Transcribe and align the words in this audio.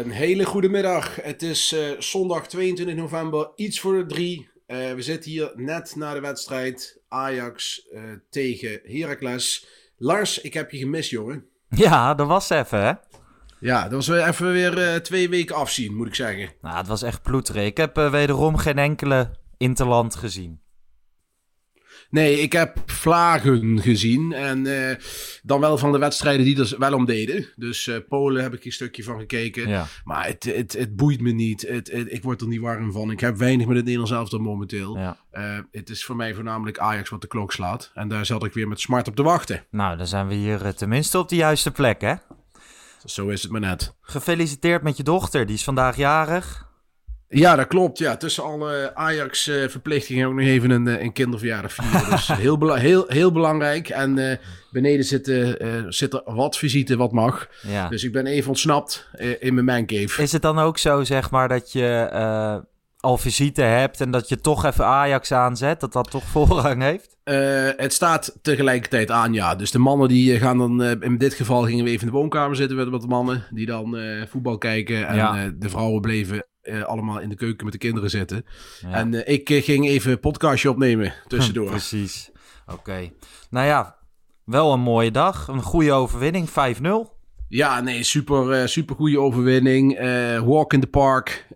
Een 0.00 0.10
hele 0.10 0.44
goede 0.44 0.68
middag. 0.68 1.16
Het 1.22 1.42
is 1.42 1.72
eh, 1.72 1.80
zondag 1.98 2.46
22 2.46 2.94
november, 2.94 3.50
iets 3.56 3.80
voor 3.80 3.96
de 3.96 4.06
drie. 4.06 4.48
Eh, 4.66 4.92
we 4.92 5.02
zitten 5.02 5.30
hier 5.30 5.52
net 5.54 5.96
na 5.96 6.14
de 6.14 6.20
wedstrijd 6.20 7.00
Ajax 7.08 7.86
eh, 7.92 8.02
tegen 8.30 8.80
Heracles. 8.84 9.66
Lars, 9.96 10.40
ik 10.40 10.54
heb 10.54 10.70
je 10.70 10.78
gemist, 10.78 11.10
jongen. 11.10 11.44
Ja, 11.68 12.14
dat 12.14 12.26
was 12.26 12.50
even, 12.50 12.80
hè? 12.84 12.92
Ja, 13.60 13.82
dat 13.82 13.92
was 13.92 14.08
weer 14.08 14.28
even 14.28 14.52
weer 14.52 15.02
twee 15.02 15.28
weken 15.28 15.56
afzien, 15.56 15.94
moet 15.94 16.06
ik 16.06 16.14
zeggen. 16.14 16.52
Nou, 16.60 16.76
het 16.76 16.86
was 16.86 17.02
echt 17.02 17.22
ploeteren. 17.22 17.64
Ik 17.64 17.76
heb 17.76 17.96
wederom 17.96 18.56
geen 18.56 18.78
enkele 18.78 19.30
interland 19.56 20.14
gezien. 20.14 20.60
Nee, 22.10 22.40
ik 22.40 22.52
heb 22.52 22.82
vlagen 22.86 23.80
gezien. 23.82 24.32
En 24.32 24.66
eh, 24.90 24.96
dan 25.42 25.60
wel 25.60 25.78
van 25.78 25.92
de 25.92 25.98
wedstrijden 25.98 26.44
die 26.44 26.58
er 26.60 26.74
wel 26.78 26.94
om 26.94 27.04
deden. 27.04 27.48
Dus 27.56 27.86
eh, 27.86 27.96
Polen 28.08 28.42
heb 28.42 28.54
ik 28.54 28.64
een 28.64 28.72
stukje 28.72 29.02
van 29.02 29.18
gekeken. 29.18 29.68
Ja. 29.68 29.86
Maar 30.04 30.26
het, 30.26 30.44
het, 30.44 30.72
het 30.72 30.96
boeit 30.96 31.20
me 31.20 31.30
niet. 31.30 31.62
Het, 31.68 31.90
het- 31.92 32.12
ik 32.12 32.22
word 32.22 32.40
er 32.40 32.46
niet 32.48 32.60
warm 32.60 32.92
van. 32.92 33.10
Ik 33.10 33.20
heb 33.20 33.36
weinig 33.36 33.66
met 33.66 33.76
het 33.76 33.84
Nederlands 33.84 34.12
elftal 34.14 34.38
momenteel. 34.38 34.96
Ja. 34.98 35.16
Eh, 35.30 35.58
het 35.72 35.90
is 35.90 36.04
voor 36.04 36.16
mij 36.16 36.34
voornamelijk 36.34 36.78
Ajax 36.78 37.08
wat 37.08 37.20
de 37.20 37.26
klok 37.26 37.52
slaat. 37.52 37.90
En 37.94 38.08
daar 38.08 38.26
zat 38.26 38.44
ik 38.44 38.52
weer 38.52 38.68
met 38.68 38.80
smart 38.80 39.08
op 39.08 39.16
te 39.16 39.22
wachten. 39.22 39.64
Nou, 39.70 39.96
dan 39.96 40.06
zijn 40.06 40.28
we 40.28 40.34
hier 40.34 40.74
tenminste 40.74 41.18
op 41.18 41.28
de 41.28 41.36
juiste 41.36 41.70
plek, 41.70 42.00
hè? 42.00 42.14
Zo 43.04 43.28
is 43.28 43.42
het 43.42 43.50
maar 43.52 43.60
net. 43.60 43.94
Gefeliciteerd 44.00 44.82
met 44.82 44.96
je 44.96 45.02
dochter, 45.02 45.46
die 45.46 45.54
is 45.54 45.64
vandaag 45.64 45.96
jarig. 45.96 46.68
Ja, 47.32 47.56
dat 47.56 47.66
klopt. 47.66 47.98
Ja, 47.98 48.16
tussen 48.16 48.44
alle 48.44 48.90
Ajax-verplichtingen 48.94 50.26
ook 50.28 50.34
nog 50.34 50.46
even 50.46 50.70
een, 50.70 50.88
eh, 50.88 51.02
een 51.02 51.12
kinderverjaardag 51.12 51.72
vieren. 51.72 52.10
Dus 52.10 52.28
heel, 52.46 52.58
bela- 52.58 52.74
heel, 52.74 53.04
heel 53.08 53.32
belangrijk. 53.32 53.88
En 53.88 54.18
eh, 54.30 54.36
beneden 54.70 55.04
zitten, 55.04 55.58
eh 55.60 55.68
zit 55.88 56.12
er 56.14 56.22
wat 56.24 56.56
visite, 56.58 56.96
wat 56.96 57.12
mag. 57.12 57.48
Ja. 57.62 57.88
Dus 57.88 58.04
ik 58.04 58.12
ben 58.12 58.26
even 58.26 58.48
ontsnapt 58.48 59.08
in 59.40 59.54
mijn 59.54 59.66
mancave. 59.66 60.22
Is 60.22 60.32
het 60.32 60.42
dan 60.42 60.58
ook 60.58 60.78
zo, 60.78 61.04
zeg 61.04 61.30
maar, 61.30 61.48
dat 61.48 61.72
je 61.72 62.08
al 63.00 63.18
visite 63.18 63.62
hebt 63.62 64.00
en 64.00 64.10
dat 64.10 64.28
je 64.28 64.40
toch 64.40 64.64
even 64.64 64.84
Ajax 64.84 65.32
aanzet? 65.32 65.80
Dat 65.80 65.92
dat 65.92 66.10
toch 66.10 66.24
voorrang 66.34 66.82
heeft? 66.82 67.16
Het 67.76 67.92
staat 67.92 68.38
tegelijkertijd 68.42 69.10
aan, 69.10 69.32
ja. 69.32 69.54
Dus 69.54 69.70
de 69.70 69.78
mannen 69.78 70.08
die 70.08 70.38
gaan 70.38 70.58
dan... 70.58 70.82
in 71.02 71.18
dit 71.18 71.34
geval 71.34 71.62
gingen 71.62 71.84
we 71.84 71.90
even 71.90 72.06
in 72.06 72.12
de 72.12 72.18
woonkamer 72.18 72.56
zitten 72.56 72.76
met 72.76 72.88
wat 72.88 73.06
mannen. 73.08 73.44
Die 73.50 73.66
dan 73.66 73.96
voetbal 74.28 74.58
kijken. 74.58 75.06
En 75.08 75.16
Ja. 75.16 75.50
de 75.58 75.68
vrouwen 75.68 76.00
bleven 76.00 76.44
eh, 76.62 76.82
allemaal 76.82 77.20
in 77.20 77.28
de 77.28 77.34
keuken 77.34 77.64
met 77.64 77.72
de 77.72 77.78
kinderen 77.78 78.10
zitten. 78.10 78.44
Ja. 78.80 78.92
En 78.92 79.24
eh, 79.24 79.34
ik 79.34 79.50
eh, 79.50 79.62
ging 79.62 79.86
even 79.86 80.12
een 80.12 80.20
podcastje 80.20 80.70
opnemen 80.70 81.14
tussendoor. 81.28 81.70
Precies. 81.70 82.30
Oké. 82.66 83.10
Nou 83.50 83.66
ja, 83.66 83.96
wel 84.44 84.72
een 84.72 84.80
mooie 84.80 85.10
dag. 85.10 85.48
Een 85.48 85.62
goede 85.62 85.92
overwinning, 85.92 86.48
5-0. 86.48 86.52
Ja, 87.48 87.80
nee, 87.80 88.02
super, 88.02 88.68
super 88.68 88.96
goede 88.96 89.20
overwinning. 89.20 89.98
Walk 90.44 90.72
in 90.72 90.80
the 90.80 90.86
park. 90.86 91.46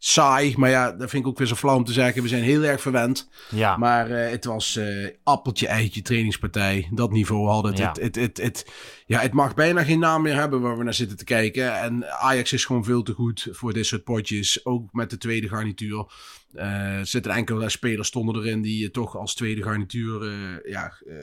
Eh, 0.00 0.06
saai, 0.08 0.54
maar 0.56 0.70
ja, 0.70 0.92
dat 0.92 1.10
vind 1.10 1.22
ik 1.22 1.28
ook 1.28 1.38
weer 1.38 1.46
zo 1.46 1.54
flauw 1.54 1.76
om 1.76 1.84
te 1.84 1.92
zeggen. 1.92 2.22
We 2.22 2.28
zijn 2.28 2.42
heel 2.42 2.62
erg 2.62 2.80
verwend. 2.80 3.28
Ja. 3.50 3.76
Maar 3.76 4.10
eh, 4.10 4.30
het 4.30 4.44
was 4.44 4.76
eh, 4.76 5.08
appeltje, 5.24 5.66
eitje, 5.66 6.02
trainingspartij. 6.02 6.88
Dat 6.90 7.10
niveau 7.12 7.48
hadden 7.48 7.70
het. 7.70 7.80
Ja. 7.80 7.88
Het, 7.88 7.98
het, 8.02 8.16
het, 8.16 8.36
het- 8.36 8.70
ja, 9.06 9.20
het 9.20 9.32
mag 9.32 9.54
bijna 9.54 9.84
geen 9.84 9.98
naam 9.98 10.22
meer 10.22 10.34
hebben 10.34 10.60
waar 10.60 10.78
we 10.78 10.84
naar 10.84 10.94
zitten 10.94 11.16
te 11.16 11.24
kijken. 11.24 11.78
En 11.80 12.10
Ajax 12.20 12.52
is 12.52 12.64
gewoon 12.64 12.84
veel 12.84 13.02
te 13.02 13.12
goed 13.12 13.48
voor 13.50 13.72
dit 13.72 13.86
soort 13.86 14.04
potjes. 14.04 14.64
Ook 14.64 14.92
met 14.92 15.10
de 15.10 15.18
tweede 15.18 15.48
garnituur. 15.48 16.06
Eh, 16.54 16.66
er 16.98 17.06
zitten 17.06 17.32
enkele 17.32 17.68
spelers 17.68 18.08
stonden 18.08 18.36
erin 18.42 18.60
die 18.62 18.80
je 18.80 18.90
toch 18.90 19.16
als 19.16 19.34
tweede 19.34 19.62
garnituur... 19.62 20.22
eh, 20.22 20.70
ja, 20.72 20.92
eh, 21.06 21.14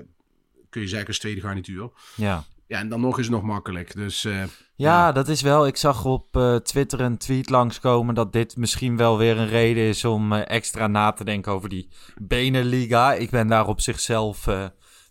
kun 0.69 0.81
je 0.81 0.87
zeggen 0.87 1.07
als 1.07 1.19
tweede 1.19 1.41
garnituur. 1.41 1.89
ja. 2.15 2.43
Ja, 2.67 2.79
en 2.79 2.89
dan 2.89 3.01
nog 3.01 3.17
is 3.19 3.25
het 3.25 3.33
nog 3.33 3.43
makkelijk. 3.43 3.95
Dus 3.95 4.25
eh, 4.25 4.43
Ja, 4.75 5.11
dat 5.11 5.27
is 5.27 5.41
wel. 5.41 5.67
Ik 5.67 5.77
zag 5.77 6.05
op 6.05 6.37
eh, 6.37 6.55
Twitter 6.55 7.01
een 7.01 7.17
tweet 7.17 7.49
langskomen 7.49 8.15
dat 8.15 8.33
dit 8.33 8.57
misschien 8.57 8.97
wel 8.97 9.17
weer 9.17 9.37
een 9.37 9.47
reden 9.47 9.83
is 9.83 10.05
om 10.05 10.33
eh, 10.33 10.41
extra 10.55 10.87
na 10.87 11.11
te 11.11 11.23
denken 11.23 11.51
over 11.51 11.69
die 11.69 11.89
Beneliga. 12.21 13.13
Ik 13.13 13.29
ben 13.29 13.47
daar 13.47 13.67
op 13.67 13.81
zichzelf 13.81 14.47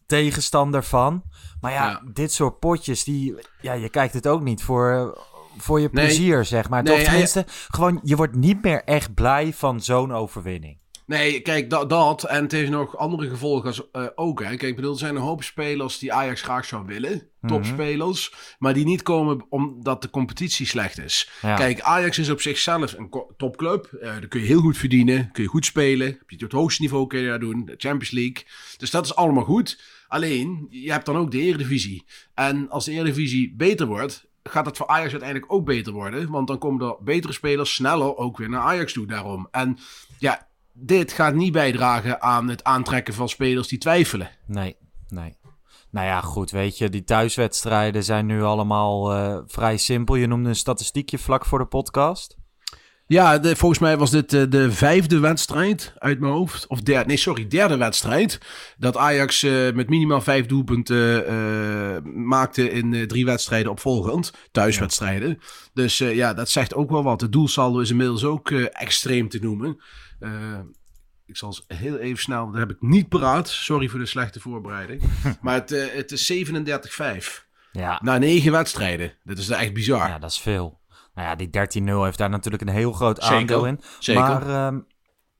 tegenstander 0.06 0.84
van. 0.84 1.22
Maar 1.60 1.72
ja, 1.72 1.88
Ja. 1.88 2.02
dit 2.12 2.32
soort 2.32 2.58
potjes, 2.58 3.04
die, 3.04 3.34
ja, 3.60 3.72
je 3.72 3.88
kijkt 3.88 4.14
het 4.14 4.26
ook 4.26 4.42
niet 4.42 4.62
voor, 4.62 5.18
voor 5.56 5.80
je 5.80 5.88
Nee. 5.92 6.04
plezier, 6.06 6.44
zeg 6.44 6.68
maar. 6.68 6.82
Nee, 6.82 6.94
of 6.94 7.02
tenminste, 7.02 7.44
gewoon, 7.68 8.00
je 8.02 8.16
wordt 8.16 8.34
niet 8.34 8.62
meer 8.62 8.84
echt 8.84 9.14
blij 9.14 9.52
van 9.52 9.80
zo'n 9.80 10.12
overwinning. 10.12 10.78
Nee, 11.06 11.40
kijk, 11.40 11.70
dat, 11.70 11.88
dat. 11.90 12.24
En 12.24 12.42
het 12.42 12.52
heeft 12.52 12.70
nog 12.70 12.96
andere 12.96 13.28
gevolgen 13.28 13.66
als, 13.66 13.90
eh, 13.90 14.06
ook. 14.14 14.40
Hè. 14.40 14.46
Kijk, 14.48 14.62
ik 14.62 14.76
bedoel, 14.76 14.92
er 14.92 14.98
zijn 14.98 15.16
een 15.16 15.22
hoop 15.22 15.42
spelers 15.42 15.98
die 15.98 16.12
Ajax 16.12 16.42
graag 16.42 16.64
zou 16.64 16.86
willen. 16.86 17.28
Mhm. 17.40 17.52
Topspelers. 17.52 18.34
Maar 18.58 18.74
die 18.74 18.84
niet 18.84 19.02
komen 19.02 19.46
omdat 19.48 20.02
de 20.02 20.10
competitie 20.10 20.66
slecht 20.66 20.98
is. 20.98 21.30
Ja. 21.42 21.54
Kijk, 21.54 21.80
Ajax 21.80 22.18
is 22.18 22.30
op 22.30 22.40
zichzelf 22.40 22.92
een 22.92 23.10
topclub. 23.36 23.84
Eh 23.92 24.08
daar 24.08 24.28
kun 24.28 24.40
je 24.40 24.46
heel 24.46 24.60
goed 24.60 24.76
verdienen. 24.76 25.30
Kun 25.32 25.42
je 25.42 25.48
goed 25.48 25.64
spelen. 25.64 26.06
Heb 26.06 26.30
je 26.30 26.44
het 26.44 26.52
hoogste 26.52 26.82
niveau 26.82 27.06
kun 27.06 27.20
je 27.20 27.26
daar 27.26 27.40
doen. 27.40 27.64
De 27.64 27.74
Champions 27.76 28.10
League. 28.10 28.44
Dus 28.76 28.90
dat 28.90 29.04
is 29.04 29.14
allemaal 29.14 29.44
goed. 29.44 29.80
Alleen, 30.08 30.66
je 30.70 30.92
hebt 30.92 31.06
dan 31.06 31.16
ook 31.16 31.30
de 31.30 31.40
Eredivisie. 31.40 32.04
En 32.34 32.70
als 32.70 32.84
de 32.84 32.92
Eredivisie 32.92 33.54
beter 33.56 33.86
wordt... 33.86 34.24
Gaat 34.42 34.66
het 34.66 34.76
voor 34.76 34.86
Ajax 34.86 35.10
uiteindelijk 35.10 35.52
ook 35.52 35.64
beter 35.64 35.92
worden? 35.92 36.30
Want 36.30 36.46
dan 36.46 36.58
komen 36.58 36.86
er 36.86 36.96
betere 37.00 37.32
spelers 37.32 37.74
sneller 37.74 38.16
ook 38.16 38.38
weer 38.38 38.48
naar 38.48 38.60
Ajax 38.60 38.92
toe 38.92 39.06
daarom. 39.06 39.48
En 39.50 39.78
ja, 40.18 40.48
dit 40.78 41.12
gaat 41.12 41.34
niet 41.34 41.52
bijdragen 41.52 42.22
aan 42.22 42.48
het 42.48 42.64
aantrekken 42.64 43.14
van 43.14 43.28
spelers 43.28 43.68
die 43.68 43.78
twijfelen. 43.78 44.30
Nee, 44.46 44.76
nee. 45.08 45.36
Nou 45.90 46.06
ja, 46.06 46.20
goed, 46.20 46.50
weet 46.50 46.78
je, 46.78 46.88
die 46.88 47.04
thuiswedstrijden 47.04 48.04
zijn 48.04 48.26
nu 48.26 48.42
allemaal 48.42 49.12
eh, 49.12 49.38
vrij 49.46 49.76
simpel. 49.76 50.14
Je 50.14 50.26
noemde 50.26 50.48
een 50.48 50.56
statistiekje 50.56 51.18
vlak 51.18 51.44
voor 51.44 51.58
de 51.58 51.66
podcast. 51.66 52.36
Ja, 53.08 53.38
de, 53.38 53.56
volgens 53.56 53.80
mij 53.80 53.96
was 53.96 54.10
dit 54.10 54.32
eh, 54.32 54.42
de 54.48 54.72
vijfde 54.72 55.18
wedstrijd 55.18 55.94
uit 55.98 56.20
mijn 56.20 56.32
hoofd. 56.32 56.66
Of 56.66 56.80
derde, 56.80 57.06
nee, 57.06 57.16
sorry, 57.16 57.46
derde 57.46 57.76
wedstrijd. 57.76 58.40
Dat 58.78 58.96
Ajax 58.96 59.42
eh, 59.42 59.72
met 59.72 59.88
minimaal 59.88 60.20
vijf 60.20 60.46
doelpunten 60.46 61.26
eh, 61.26 62.02
maakte 62.12 62.70
in 62.70 63.06
drie 63.08 63.24
wedstrijden 63.24 63.70
opvolgend. 63.70 64.32
Thuiswedstrijden. 64.52 65.38
Dus 65.74 65.98
ja, 65.98 66.34
dat 66.34 66.50
zegt 66.50 66.74
ook 66.74 66.90
wel 66.90 67.02
wat. 67.02 67.20
De 67.20 67.28
doelsaldo 67.28 67.78
is 67.78 67.90
inmiddels 67.90 68.24
ook 68.24 68.50
extreem 68.50 69.28
te 69.28 69.38
noemen. 69.38 69.80
Ik 71.26 71.36
zal 71.36 71.48
eens 71.48 71.80
heel 71.80 71.96
even 71.96 72.22
snel, 72.22 72.50
dat 72.50 72.58
heb 72.58 72.70
ik 72.70 72.80
niet 72.80 73.08
paraat. 73.08 73.48
Sorry 73.48 73.88
voor 73.88 73.98
de 73.98 74.06
slechte 74.06 74.40
voorbereiding. 74.40 75.02
maar 75.42 75.54
het, 75.54 75.70
het 75.70 76.12
is 76.12 76.32
37-5. 76.32 77.44
Ja, 77.72 78.00
Na 78.02 78.18
negen 78.18 78.52
wedstrijden. 78.52 79.12
Dat 79.24 79.38
is 79.38 79.48
echt 79.48 79.72
bizar. 79.72 80.08
ja, 80.08 80.18
dat 80.18 80.30
is 80.30 80.38
veel. 80.38 80.80
Nou 81.16 81.28
ja, 81.28 81.34
die 81.34 81.82
13-0 81.82 82.02
heeft 82.04 82.18
daar 82.18 82.30
natuurlijk 82.30 82.62
een 82.62 82.68
heel 82.68 82.92
groot 82.92 83.18
Zeker, 83.22 83.36
aandeel 83.36 83.66
in. 83.66 83.80
zeker. 83.98 84.22
Maar 84.22 84.48
ehm, 84.66 84.78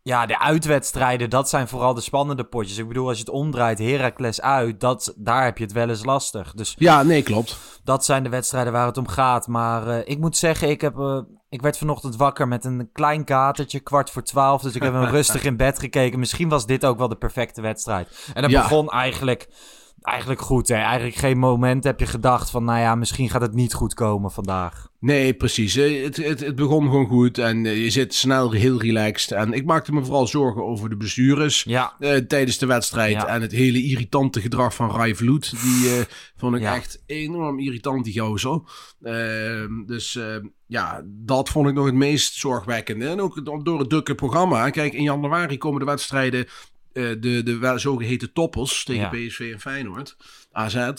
ja, 0.03 0.27
de 0.27 0.39
uitwedstrijden, 0.39 1.31
dat 1.31 1.49
zijn 1.49 1.69
vooral 1.69 1.95
de 1.95 2.01
spannende 2.01 2.45
potjes. 2.45 2.79
Ik 2.79 2.89
bedoel, 2.89 3.09
als 3.09 3.19
je 3.19 3.25
het 3.25 3.33
omdraait, 3.33 3.79
Heracles 3.79 4.41
uit, 4.41 4.81
dat, 4.81 5.15
daar 5.17 5.45
heb 5.45 5.59
je 5.59 5.65
het 5.65 5.73
wel 5.73 5.89
eens 5.89 6.05
lastig. 6.05 6.53
Dus 6.55 6.75
Ja, 6.79 7.03
nee, 7.03 7.23
klopt. 7.23 7.81
dat 7.85 8.05
zijn 8.05 8.23
de 8.23 8.29
wedstrijden 8.29 8.73
waar 8.73 8.87
het 8.87 8.97
om 8.99 9.09
gaat. 9.09 9.47
Maar 9.47 9.87
eh, 9.89 9.99
ik 10.05 10.19
moet 10.19 10.37
zeggen, 10.37 10.69
ik, 10.71 10.81
heb, 10.81 10.99
eh, 10.99 11.19
ik 11.49 11.63
werd 11.63 11.79
vanochtend 11.79 12.17
wakker 12.17 12.49
met 12.49 12.65
een 12.65 12.89
klein 12.93 13.25
katertje, 13.25 13.81
kwart 13.81 14.11
voor 14.11 14.23
twaalf. 14.23 14.63
Dus 14.63 14.75
ik 14.75 14.83
heb 14.83 14.93
hem 14.93 15.05
rustig 15.19 15.45
in 15.45 15.57
bed 15.57 15.79
gekeken. 15.79 16.19
Misschien 16.19 16.49
was 16.49 16.67
dit 16.67 16.85
ook 16.85 16.99
wel 16.99 17.09
de 17.09 17.17
perfecte 17.17 17.61
wedstrijd. 17.61 18.31
En 18.35 18.43
het 18.43 18.53
Ja. 18.53 18.63
begon 18.63 18.89
eigenlijk, 18.91 19.49
eigenlijk 20.03 20.41
goed. 20.41 20.69
Hè? 20.69 20.75
Eigenlijk 20.77 21.17
geen 21.17 21.39
moment 21.39 21.85
heb 21.85 22.01
je 22.01 22.07
gedacht 22.07 22.51
van, 22.51 22.65
nou 22.65 22.79
ja, 22.81 22.95
misschien 22.95 23.31
gaat 23.31 23.41
het 23.41 23.55
niet 23.55 23.75
goed 23.75 23.95
komen 23.95 24.31
vandaag. 24.31 24.89
Nee, 25.07 25.35
precies. 25.35 25.77
Eh, 25.77 26.03
Het, 26.05 26.17
het, 26.17 26.41
het 26.41 26.55
begon 26.57 26.83
gewoon 26.85 27.07
goed 27.07 27.39
en 27.39 27.67
eh, 27.67 27.83
je 27.85 27.91
zit 27.91 28.15
snel 28.15 28.51
heel 28.51 28.81
relaxed. 28.81 29.33
En 29.33 29.53
ik 29.53 29.65
maakte 29.65 29.93
me 29.93 30.05
vooral 30.05 30.27
zorgen 30.27 30.65
over 30.65 30.89
de 30.89 30.97
bestuurders 30.97 31.63
Ja, 31.63 31.95
eh, 31.99 32.17
tijdens 32.17 32.59
de 32.59 32.67
wedstrijd. 32.67 33.13
Ja. 33.13 33.27
En 33.27 33.41
het 33.43 33.53
hele 33.53 33.83
irritante 33.83 34.41
gedrag 34.41 34.75
van 34.75 34.91
Rai 34.91 35.15
Vloed. 35.17 35.51
Die 35.63 35.91
vond 36.37 36.55
ik 36.57 36.61
Ja. 36.63 36.75
echt 36.75 37.03
enorm 37.07 37.59
irritant, 37.59 38.05
die 38.05 38.21
gozer. 38.21 38.61
Ehm, 39.03 39.85
dus 39.87 40.17
eh, 40.17 40.37
ja, 40.67 41.03
dat 41.07 41.49
vond 41.49 41.69
ik 41.69 41.75
nog 41.75 41.87
het 41.87 41.95
meest 41.95 42.35
zorgwekkende. 42.35 43.07
En 43.09 43.21
ook 43.21 43.45
do- 43.45 43.63
door 43.63 43.79
het 43.79 43.89
drukke 43.89 44.15
programma. 44.15 44.71
Kijk, 44.71 44.93
in 44.93 45.03
januari 45.03 45.59
komen 45.59 45.81
de 45.81 45.87
wedstrijden, 45.87 46.47
de, 46.93 47.41
de 47.45 47.57
wel- 47.59 47.79
zogeheten 47.79 48.33
toppers 48.33 48.85
tegen. 48.85 49.11
PSV 49.11 49.51
en 49.53 49.61
Feyenoord, 49.61 50.17
AZ. 50.53 50.91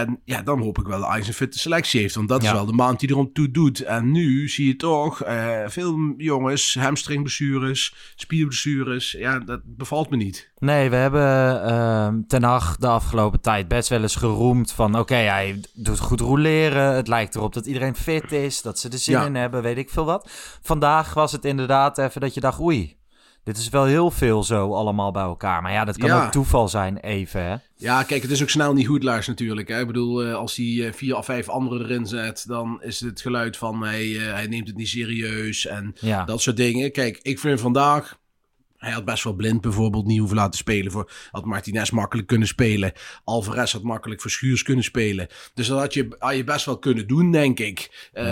En 0.00 0.20
ja, 0.24 0.42
dan 0.42 0.60
hoop 0.60 0.78
ik 0.78 0.86
wel 0.86 1.00
dat 1.00 1.08
Ajax 1.08 1.26
een 1.28 1.34
fitte 1.34 1.58
selectie 1.58 2.00
heeft. 2.00 2.14
Want 2.14 2.28
dat 2.28 2.42
is 2.42 2.52
wel 2.52 2.66
de 2.66 2.72
maand 2.72 3.00
die 3.00 3.10
erom 3.10 3.32
toe 3.32 3.50
doet. 3.50 3.80
En 3.80 4.12
nu 4.12 4.48
zie 4.48 4.66
je 4.66 4.76
toch 4.76 5.22
eh, 5.22 5.60
veel 5.66 6.14
jongens, 6.16 6.76
hamstringblessures, 6.80 7.94
spierblessures. 8.16 9.12
Ja, 9.12 9.38
dat 9.38 9.60
bevalt 9.64 10.10
me 10.10 10.16
niet. 10.16 10.52
Nee, 10.58 10.90
we 10.90 10.96
hebben 10.96 11.62
ehm 11.64 12.22
Ten 12.26 12.42
Hag 12.42 12.76
de 12.76 12.86
afgelopen 12.86 13.40
tijd 13.40 13.68
best 13.68 13.88
wel 13.88 14.02
eens 14.02 14.16
geroemd 14.16 14.72
van... 14.72 14.98
oké, 14.98 15.14
hij 15.14 15.60
doet 15.74 15.98
goed 15.98 16.20
roleren, 16.20 16.94
het 16.94 17.08
lijkt 17.08 17.34
erop 17.34 17.52
dat 17.52 17.66
iedereen 17.66 17.96
fit 17.96 18.32
is... 18.32 18.62
dat 18.62 18.78
ze 18.78 18.88
er 18.88 18.98
zin 18.98 19.14
Ja. 19.14 19.24
in 19.24 19.34
hebben, 19.34 19.62
weet 19.62 19.78
ik 19.78 19.90
veel 19.90 20.04
wat. 20.04 20.30
Vandaag 20.62 21.14
was 21.14 21.32
het 21.32 21.44
inderdaad 21.44 21.98
even 21.98 22.20
dat 22.20 22.34
je 22.34 22.40
dacht... 22.40 22.60
oei, 22.60 22.96
dit 23.44 23.56
is 23.56 23.68
wel 23.68 23.84
heel 23.84 24.10
veel 24.10 24.42
zo 24.42 24.72
allemaal 24.74 25.10
bij 25.10 25.22
elkaar. 25.22 25.62
Maar 25.62 25.72
ja, 25.72 25.84
dat 25.84 25.98
kan 25.98 26.08
Ja. 26.08 26.24
ook 26.24 26.32
toeval 26.32 26.68
zijn 26.68 26.96
even, 26.98 27.42
hè? 27.44 27.54
Ja, 27.76 28.02
kijk, 28.02 28.22
het 28.22 28.30
is 28.30 28.42
ook 28.42 28.48
snel 28.48 28.72
niet 28.72 28.86
goed 28.86 29.02
Lars 29.02 29.26
natuurlijk. 29.26 29.68
Hè? 29.68 29.80
Ik 29.80 29.86
bedoel, 29.86 30.22
eh, 30.24 30.34
als 30.34 30.56
hij 30.56 30.86
eh, 30.86 30.92
vier 30.92 31.16
of 31.16 31.24
vijf 31.24 31.48
anderen 31.48 31.84
erin 31.84 32.06
zet, 32.06 32.44
dan 32.46 32.82
is 32.82 33.00
het 33.00 33.20
geluid 33.20 33.56
van 33.56 33.82
hij, 33.82 34.16
eh, 34.16 34.32
hij 34.32 34.46
neemt 34.46 34.66
het 34.66 34.76
niet 34.76 34.88
serieus 34.88 35.66
en 35.66 35.94
Ja, 36.00 36.24
dat 36.24 36.40
soort 36.40 36.56
dingen. 36.56 36.92
Kijk, 36.92 37.18
ik 37.22 37.38
vind 37.38 37.60
vandaag, 37.60 38.18
hij 38.84 38.92
had 38.92 39.04
best 39.04 39.24
wel 39.24 39.34
blind 39.34 39.60
bijvoorbeeld 39.60 40.06
niet 40.06 40.18
hoeven 40.18 40.36
laten 40.36 40.58
spelen. 40.58 40.92
Voor, 40.92 41.10
had 41.30 41.44
Martinez 41.44 41.90
makkelijk 41.90 42.28
kunnen 42.28 42.48
spelen. 42.48 42.92
Alvarez 43.24 43.72
had 43.72 43.82
makkelijk 43.82 44.20
voor 44.20 44.30
Schuurs 44.30 44.62
kunnen 44.62 44.84
spelen. 44.84 45.26
Dus 45.54 45.66
dat 45.66 45.78
had 45.78 45.94
je, 45.94 46.16
had 46.18 46.36
je 46.36 46.44
best 46.44 46.66
wel 46.66 46.78
kunnen 46.78 47.06
doen, 47.06 47.30
denk 47.30 47.58
ik. 47.58 48.08
Eh, 48.12 48.24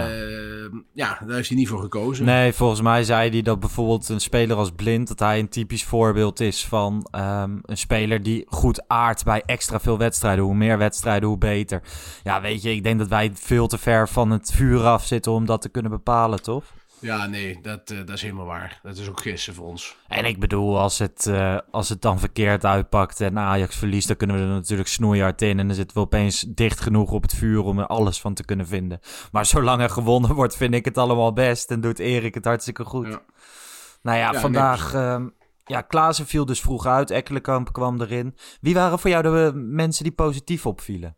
ja. 0.92 1.18
daar 1.26 1.34
heeft 1.34 1.48
hij 1.48 1.56
niet 1.56 1.68
voor 1.68 1.80
gekozen. 1.80 2.24
Nee, 2.24 2.52
volgens 2.52 2.80
mij 2.80 3.04
zei 3.04 3.30
hij 3.30 3.42
dat 3.42 3.60
bijvoorbeeld 3.60 4.08
een 4.08 4.20
speler 4.20 4.56
als 4.56 4.70
Blind... 4.70 5.08
dat 5.08 5.18
hij 5.18 5.38
een 5.38 5.48
typisch 5.48 5.84
voorbeeld 5.84 6.40
is 6.40 6.66
van 6.66 7.06
ehm, 7.10 7.58
een 7.62 7.78
speler 7.78 8.22
die 8.22 8.44
goed 8.46 8.88
aardt 8.88 9.24
bij 9.24 9.42
extra 9.46 9.80
veel 9.80 9.98
wedstrijden. 9.98 10.44
Hoe 10.44 10.54
meer 10.54 10.78
wedstrijden, 10.78 11.28
hoe 11.28 11.38
beter. 11.38 11.82
Ja, 12.22 12.40
weet 12.40 12.62
je, 12.62 12.70
ik 12.74 12.82
denk 12.82 12.98
dat 12.98 13.08
wij 13.08 13.30
veel 13.34 13.66
te 13.66 13.78
ver 13.78 14.08
van 14.08 14.30
het 14.30 14.52
vuur 14.54 14.82
af 14.82 15.06
zitten 15.06 15.32
om 15.32 15.46
dat 15.46 15.62
te 15.62 15.68
kunnen 15.68 15.90
bepalen, 15.90 16.42
toch? 16.42 16.64
Ja, 17.02 17.26
nee, 17.26 17.58
dat, 17.62 17.90
eh, 17.90 17.98
dat 17.98 18.08
is 18.08 18.22
helemaal 18.22 18.46
waar. 18.46 18.80
Dat 18.82 18.96
is 18.96 19.08
ook 19.08 19.20
gissen 19.20 19.54
voor 19.54 19.66
ons. 19.66 19.96
En 20.08 20.24
ik 20.24 20.40
bedoel, 20.40 20.78
als 20.78 20.98
het, 20.98 21.26
eh, 21.26 21.58
als 21.70 21.88
het 21.88 22.02
dan 22.02 22.18
verkeerd 22.18 22.64
uitpakt 22.64 23.20
en 23.20 23.38
Ajax 23.38 23.76
verliest... 23.76 24.06
dan 24.06 24.16
kunnen 24.16 24.36
we 24.36 24.42
er 24.42 24.48
natuurlijk 24.48 24.88
snoeihard 24.88 25.42
in... 25.42 25.58
en 25.58 25.66
dan 25.66 25.76
zitten 25.76 25.96
we 25.96 26.02
opeens 26.02 26.44
dicht 26.48 26.80
genoeg 26.80 27.10
op 27.10 27.22
het 27.22 27.34
vuur 27.34 27.62
om 27.62 27.78
er 27.78 27.86
alles 27.86 28.20
van 28.20 28.34
te 28.34 28.44
kunnen 28.44 28.66
vinden. 28.66 29.00
Maar 29.32 29.46
zolang 29.46 29.82
er 29.82 29.90
gewonnen 29.90 30.34
wordt, 30.34 30.56
vind 30.56 30.74
ik 30.74 30.84
het 30.84 30.98
allemaal 30.98 31.32
best... 31.32 31.70
en 31.70 31.80
doet 31.80 31.98
Erik 31.98 32.34
het 32.34 32.44
hartstikke 32.44 32.84
goed. 32.84 33.06
Ja. 33.06 33.22
Nou 34.02 34.18
ja, 34.18 34.32
Ja, 34.32 34.40
vandaag... 34.40 34.94
ehm, 34.94 35.28
ja, 35.64 35.80
Klaassen 35.80 36.26
viel 36.26 36.46
dus 36.46 36.60
vroeg 36.60 36.86
uit. 36.86 37.10
Ekkelenkamp 37.10 37.72
kwam 37.72 38.00
erin. 38.00 38.36
Wie 38.60 38.74
waren 38.74 38.98
voor 38.98 39.10
jou 39.10 39.22
de 39.22 39.46
eh, 39.46 39.52
mensen 39.54 40.04
die 40.04 40.12
positief 40.12 40.66
opvielen? 40.66 41.16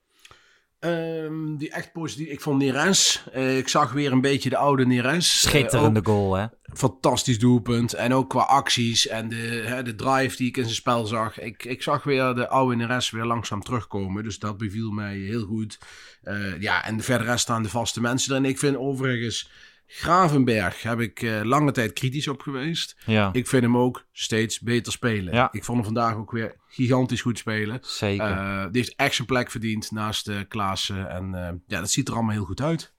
Ehm, 0.85 1.57
die 1.57 1.71
echt 1.71 1.93
positief. 1.93 2.29
Ik 2.29 2.41
vond 2.41 2.59
Neres. 2.63 3.23
eh, 3.33 3.59
ik 3.59 3.69
zag 3.69 3.93
weer 3.93 4.13
een 4.13 4.21
beetje 4.21 4.49
de 4.49 4.57
oude 4.57 4.87
Neres. 4.87 5.45
Eh, 5.45 5.51
Schitterende 5.51 6.01
goal, 6.03 6.35
hè? 6.35 6.47
fantastisch 6.75 7.39
doelpunt. 7.39 7.93
En 7.93 8.15
ook 8.15 8.31
qua 8.31 8.41
acties 8.43 9.07
en 9.07 9.29
de, 9.29 9.63
hè, 9.67 9.83
de 9.83 9.95
drive 9.95 10.37
die 10.37 10.49
ik 10.49 10.57
in 10.57 10.63
zijn 10.63 10.75
spel 10.75 11.07
zag. 11.07 11.41
Ik, 11.41 11.65
ik 11.65 11.83
zag 11.83 12.05
weer 12.05 12.35
de 12.35 12.49
oude 12.49 12.77
Neres 12.77 13.11
weer 13.11 13.25
langzaam 13.25 13.63
terugkomen. 13.63 14.23
Dus 14.25 14.39
dat 14.39 14.59
beviel 14.59 14.91
mij 14.91 15.17
heel 15.17 15.45
goed. 15.45 15.79
Eh, 16.23 16.61
ja, 16.61 16.85
en 16.85 17.01
verder 17.01 17.39
staan 17.39 17.63
de 17.63 17.69
vaste 17.69 18.01
mensen 18.01 18.31
erin. 18.31 18.45
Ik 18.45 18.59
vind 18.59 18.77
overigens 18.77 19.51
Gravenberg 19.87 20.83
heb 20.83 21.01
ik 21.01 21.23
eh, 21.23 21.41
lange 21.43 21.73
tijd 21.73 21.93
kritisch 21.93 22.29
op 22.29 22.41
geweest. 22.41 22.97
Ja, 23.07 23.29
Ik 23.33 23.47
vind 23.49 23.63
hem 23.63 23.77
ook 23.77 24.05
steeds 24.13 24.61
beter 24.61 24.93
spelen. 24.93 25.35
Ja. 25.35 25.49
Ik 25.53 25.65
vond 25.65 25.77
hem 25.77 25.87
vandaag 25.87 26.15
ook 26.15 26.31
weer 26.31 26.57
gigantisch 26.69 27.21
goed 27.23 27.39
spelen. 27.39 27.79
zeker. 27.83 28.31
Eh, 28.31 28.63
die 28.71 28.81
heeft 28.83 28.95
echt 28.97 29.15
zijn 29.15 29.27
plek 29.27 29.51
verdiend 29.51 29.91
naast 29.91 30.29
uh, 30.29 30.41
Klaassen. 30.49 31.09
En 31.09 31.35
eh, 31.35 31.55
ja, 31.67 31.81
dat 31.81 31.91
ziet 31.91 32.09
er 32.09 32.15
allemaal 32.15 32.33
heel 32.35 32.45
goed 32.45 32.61
uit. 32.61 32.93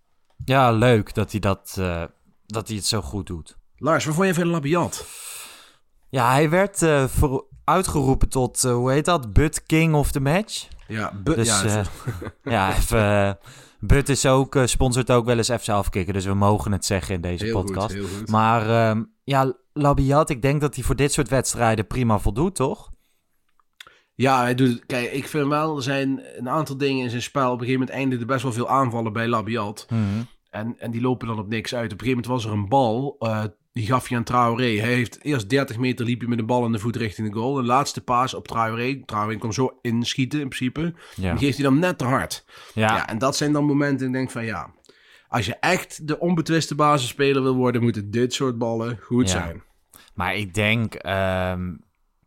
ja, 0.45 0.71
leuk 0.71 1.13
dat 1.13 1.31
hij, 1.31 1.39
dat, 1.39 1.75
eh, 1.79 2.03
dat 2.45 2.67
hij 2.67 2.77
het 2.77 2.85
zo 2.85 3.01
goed 3.01 3.27
doet. 3.27 3.57
Lars, 3.77 4.05
wat 4.05 4.15
vond 4.15 4.27
je 4.27 4.33
van 4.33 4.47
Labiat? 4.47 5.05
Ja, 6.15 6.31
hij 6.31 6.49
werd 6.49 6.81
eh, 6.81 7.03
voor- 7.07 7.45
uitgeroepen 7.63 8.29
tot, 8.29 8.63
eh, 8.63 8.73
hoe 8.73 8.91
heet 8.91 9.05
dat? 9.05 9.33
Butt 9.33 9.63
King 9.65 9.93
of 9.93 10.11
the 10.11 10.19
Match. 10.19 10.67
Ja, 10.87 11.13
bu- 11.23 11.35
Dus 11.35 11.47
ja, 11.47 11.63
ja, 11.63 11.69
het- 11.77 11.89
ja 12.43 12.75
even, 12.75 12.99
eh, 12.99 13.31
But 13.79 14.09
is 14.09 14.25
ook, 14.25 14.55
eh, 14.55 14.65
sponsort 14.65 15.11
ook 15.11 15.25
wel 15.25 15.37
eens 15.37 15.49
FC 15.51 15.69
Afkikken, 15.69 16.13
dus 16.13 16.25
we 16.25 16.33
mogen 16.33 16.71
het 16.71 16.85
zeggen 16.85 17.15
in 17.15 17.21
deze 17.21 17.45
heel 17.45 17.61
podcast. 17.61 17.85
goed, 17.85 17.93
heel 17.95 18.17
goed. 18.17 18.29
Maar 18.29 18.69
ehm, 18.89 19.03
ja, 19.23 19.53
Labiat, 19.73 20.29
ik 20.29 20.41
denk 20.41 20.61
dat 20.61 20.75
hij 20.75 20.83
voor 20.83 20.95
dit 20.95 21.13
soort 21.13 21.29
wedstrijden 21.29 21.87
prima 21.87 22.19
voldoet, 22.19 22.55
toch? 22.55 22.89
Ja, 24.13 24.41
hij 24.41 24.55
doet. 24.55 24.85
Kijk, 24.85 25.11
ik 25.11 25.27
vind 25.27 25.47
wel, 25.47 25.75
er 25.75 25.83
zijn 25.83 26.21
een 26.37 26.49
aantal 26.49 26.77
dingen 26.77 27.03
in 27.03 27.09
zijn 27.09 27.21
spel. 27.21 27.45
Op 27.45 27.51
een 27.53 27.59
gegeven 27.65 27.79
moment 27.79 27.97
eindigde 27.97 28.25
best 28.25 28.43
wel 28.43 28.53
veel 28.53 28.69
aanvallen 28.69 29.13
bij 29.13 29.27
Labiat. 29.27 29.85
En, 30.55 30.75
en 30.79 30.91
die 30.91 31.01
lopen 31.01 31.27
dan 31.27 31.39
op 31.39 31.47
niks 31.47 31.75
uit. 31.75 31.93
Op 31.93 31.99
een 32.01 32.05
gegeven 32.05 32.21
moment 32.23 32.43
was 32.43 32.45
er 32.53 32.59
een 32.59 32.69
bal. 32.69 33.15
eh, 33.19 33.43
die 33.73 33.85
gaf 33.85 34.07
hij 34.07 34.17
aan 34.17 34.23
Traoré. 34.23 34.79
Hij 34.79 34.93
heeft 34.93 35.23
eerst 35.23 35.49
30 35.49 35.77
meter 35.77 36.05
liep 36.05 36.19
hij 36.19 36.29
met 36.29 36.37
de 36.37 36.43
bal 36.43 36.65
in 36.65 36.71
de 36.71 36.79
voet 36.79 36.95
richting 36.95 37.27
de 37.27 37.33
goal. 37.39 37.53
De 37.53 37.63
laatste 37.63 38.01
paas 38.03 38.33
op 38.33 38.47
Traoré. 38.47 39.01
Traoré 39.05 39.37
kon 39.37 39.53
zo 39.53 39.77
inschieten 39.81 40.39
in 40.39 40.47
principe. 40.49 40.93
Ja. 41.15 41.31
Die 41.31 41.39
geeft 41.45 41.57
hij 41.57 41.65
dan 41.65 41.79
net 41.79 41.97
te 41.97 42.05
hard. 42.05 42.45
Ja. 42.73 42.95
Ja. 42.95 43.07
en 43.07 43.17
dat 43.17 43.35
zijn 43.37 43.51
dan 43.51 43.65
momenten. 43.65 44.07
Ik 44.07 44.13
denk 44.13 44.31
van 44.31 44.45
ja. 44.45 44.73
Als 45.27 45.45
je 45.45 45.55
echt 45.55 46.07
de 46.07 46.19
onbetwiste 46.19 46.75
basisspeler 46.75 47.41
wil 47.43 47.55
worden, 47.55 47.81
moeten 47.81 48.11
dit 48.11 48.33
soort 48.33 48.57
ballen 48.57 48.97
goed 49.01 49.25
Ja. 49.31 49.31
zijn. 49.31 49.63
Maar 50.13 50.35
ik 50.35 50.53
denk 50.53 50.93
ehm, 50.93 51.73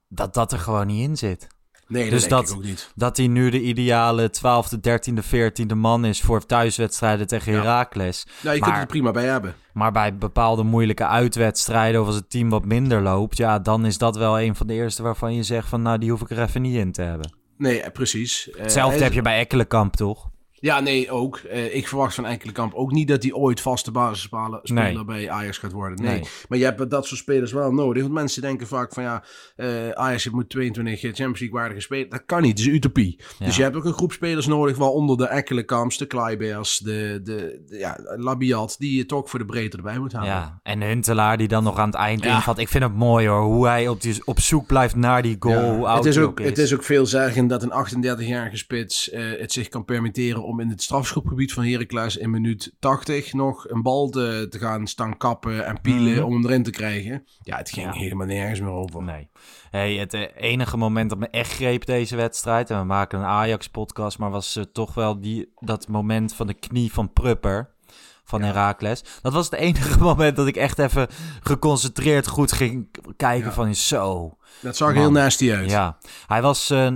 dat 0.08 0.34
dat 0.34 0.52
er 0.52 0.58
gewoon 0.58 0.86
niet 0.86 1.08
in 1.08 1.16
zit. 1.16 1.46
Nee, 1.88 2.10
Dus 2.10 2.20
dat 2.20 2.30
denk 2.30 2.40
dat- 2.40 2.50
ik 2.50 2.56
ook 2.56 2.64
niet. 2.64 2.92
Dat 2.94 3.16
hij 3.16 3.26
nu 3.26 3.50
de 3.50 3.60
ideale 3.62 4.30
12e, 4.30 4.80
13e, 4.80 5.22
14e 5.22 5.74
man 5.74 6.04
is 6.04 6.20
voor 6.20 6.46
thuiswedstrijden 6.46 7.26
tegen 7.26 7.52
Ja. 7.52 7.58
Heracles. 7.58 8.24
Nou, 8.26 8.36
je 8.42 8.48
kunt 8.50 8.60
Maar- 8.60 8.70
het 8.72 8.80
er 8.80 8.86
prima 8.86 9.10
bij 9.10 9.24
hebben. 9.24 9.54
Maar 9.72 9.92
bij 9.92 10.16
bepaalde 10.16 10.62
moeilijke 10.62 11.06
uitwedstrijden 11.06 12.00
of 12.00 12.06
als 12.06 12.16
het 12.16 12.30
team 12.30 12.48
wat 12.50 12.64
minder 12.64 13.02
loopt, 13.02 13.36
ja, 13.36 13.58
dan 13.58 13.86
is 13.86 13.98
dat 13.98 14.16
wel 14.16 14.40
een 14.40 14.56
van 14.56 14.66
de 14.66 14.74
eerste 14.74 15.02
waarvan 15.02 15.34
je 15.34 15.42
zegt 15.42 15.68
van 15.68 15.82
nou, 15.82 15.98
die 15.98 16.10
hoef 16.10 16.20
ik 16.20 16.30
er 16.30 16.42
even 16.42 16.62
niet 16.62 16.76
in 16.76 16.92
te 16.92 17.02
hebben. 17.02 17.32
Nee, 17.58 17.80
eh, 17.80 17.92
precies. 17.92 18.50
Eh, 18.50 18.60
Hetzelfde 18.62 19.02
heb 19.02 19.12
je 19.12 19.22
bij 19.22 19.38
Ekkelenkamp, 19.38 19.96
toch? 19.96 20.28
Ja, 20.60 20.80
nee, 20.80 21.10
ook. 21.10 21.36
Eh, 21.36 21.74
ik 21.74 21.88
verwacht 21.88 22.14
van 22.14 22.26
Enkelenkamp 22.26 22.74
ook 22.74 22.92
niet 22.92 23.08
dat 23.08 23.22
hij 23.22 23.32
ooit 23.32 23.60
vaste 23.60 23.90
basisspeler 23.90 24.60
speler 24.62 24.92
Nee. 24.94 25.04
bij 25.04 25.30
Ajax 25.30 25.58
gaat 25.58 25.72
worden. 25.72 26.02
Nee. 26.04 26.12
Nee. 26.20 26.28
Maar 26.48 26.58
je 26.58 26.64
hebt 26.64 26.90
dat 26.90 27.06
soort 27.06 27.20
spelers 27.20 27.52
wel 27.52 27.72
nodig. 27.72 28.02
Want 28.02 28.14
mensen 28.14 28.42
denken 28.42 28.66
vaak 28.66 28.92
van 28.92 29.02
ja, 29.02 29.24
eh 29.56 29.90
Ajax 29.90 30.28
moet 30.30 30.48
22 30.50 31.00
Champions 31.00 31.40
League 31.40 31.58
waardige 31.58 31.80
spelers. 31.80 32.10
Dat 32.10 32.22
kan 32.26 32.42
niet, 32.42 32.58
het 32.58 32.66
is 32.68 32.74
utopie. 32.74 33.20
Ja. 33.38 33.46
Dus 33.46 33.56
je 33.56 33.62
hebt 33.62 33.76
ook 33.76 33.84
een 33.84 33.92
groep 33.92 34.12
spelers 34.12 34.46
nodig, 34.46 34.76
waaronder 34.76 35.16
de 35.16 35.26
Enkelenkamps, 35.26 35.98
de 35.98 36.06
Kleibergs, 36.06 36.78
de, 36.78 37.20
de, 37.22 37.62
de- 37.68 37.78
ja, 37.78 37.98
Labiat, 38.16 38.74
die 38.78 38.96
je 38.96 39.06
toch 39.06 39.30
voor 39.30 39.38
de 39.38 39.44
breedte 39.44 39.76
erbij 39.76 39.98
moet 39.98 40.12
halen. 40.12 40.28
Ja, 40.30 40.60
en 40.62 40.82
Huntelaar 40.82 41.36
die 41.38 41.48
dan 41.48 41.64
nog 41.64 41.78
aan 41.78 41.86
het 41.86 41.96
eind 41.96 42.24
Ja. 42.24 42.34
invalt. 42.34 42.58
Ik 42.58 42.68
vind 42.68 42.84
het 42.84 42.94
mooi 42.94 43.28
hoor, 43.28 43.42
hoe 43.42 43.66
hij 43.66 43.88
op, 43.88 44.00
die, 44.00 44.22
op 44.24 44.40
zoek 44.40 44.66
blijft 44.66 44.96
naar 44.96 45.22
die 45.22 45.36
goal. 45.38 45.78
Ja, 45.80 45.96
het, 45.96 46.04
is 46.04 46.18
ook, 46.18 46.40
het 46.40 46.58
is 46.58 46.74
ook 46.74 46.82
veelzeggend 46.84 47.48
dat 47.50 47.62
een 47.62 47.72
38-jarige 48.18 48.56
spits 48.56 49.10
eh, 49.10 49.22
het 49.40 49.52
zich 49.52 49.68
kan 49.68 49.84
permitteren 49.84 50.42
om 50.48 50.60
in 50.60 50.68
het 50.70 50.82
strafschopgebied 50.82 51.52
van 51.52 51.64
Heracles 51.64 52.16
in 52.16 52.30
minuut 52.30 52.72
80 52.78 53.32
nog 53.32 53.68
een 53.68 53.82
bal 53.82 54.08
te, 54.08 54.46
te 54.50 54.58
gaan 54.58 54.86
staan 54.86 55.16
kappen 55.16 55.66
en 55.66 55.80
pielen 55.80 56.12
Mhm. 56.14 56.22
om 56.22 56.32
hem 56.32 56.44
erin 56.44 56.62
te 56.62 56.70
krijgen. 56.70 57.24
Ja, 57.42 57.56
het 57.56 57.70
ging 57.70 57.86
Ja. 57.94 58.00
helemaal 58.00 58.26
nergens 58.26 58.60
meer 58.60 58.70
over. 58.70 59.02
Nee. 59.02 59.28
Hey, 59.70 59.94
het 59.94 60.14
eh, 60.14 60.22
enige 60.36 60.76
moment 60.76 61.10
dat 61.10 61.18
me 61.18 61.28
echt 61.28 61.52
greep 61.52 61.84
deze 61.86 62.16
wedstrijd, 62.16 62.70
en 62.70 62.78
we 62.78 62.84
maken 62.84 63.18
een 63.18 63.24
Ajax-podcast, 63.24 64.18
maar 64.18 64.30
was 64.30 64.56
eh, 64.56 64.64
toch 64.72 64.94
wel 64.94 65.20
die, 65.20 65.52
dat 65.58 65.88
moment 65.88 66.34
van 66.34 66.46
de 66.46 66.54
knie 66.54 66.92
van 66.92 67.12
Prupper. 67.12 67.76
van 68.24 68.42
Heracles. 68.42 69.04
Dat 69.22 69.32
was 69.32 69.44
het 69.50 69.54
enige 69.60 69.98
moment 70.10 70.36
dat 70.36 70.46
ik 70.46 70.56
echt 70.56 70.78
even 70.78 71.08
geconcentreerd 71.40 72.26
goed 72.26 72.52
ging 72.52 72.88
kijken 73.16 73.46
Ja. 73.48 73.52
van 73.52 73.74
zo. 73.74 74.36
Dat 74.60 74.76
zag 74.76 74.88
Man. 74.88 74.96
heel 74.98 75.10
nasty 75.10 75.52
uit. 75.52 75.70
Ja, 75.70 75.98
hij 76.26 76.42
was 76.42 76.70
eh, 76.70 76.92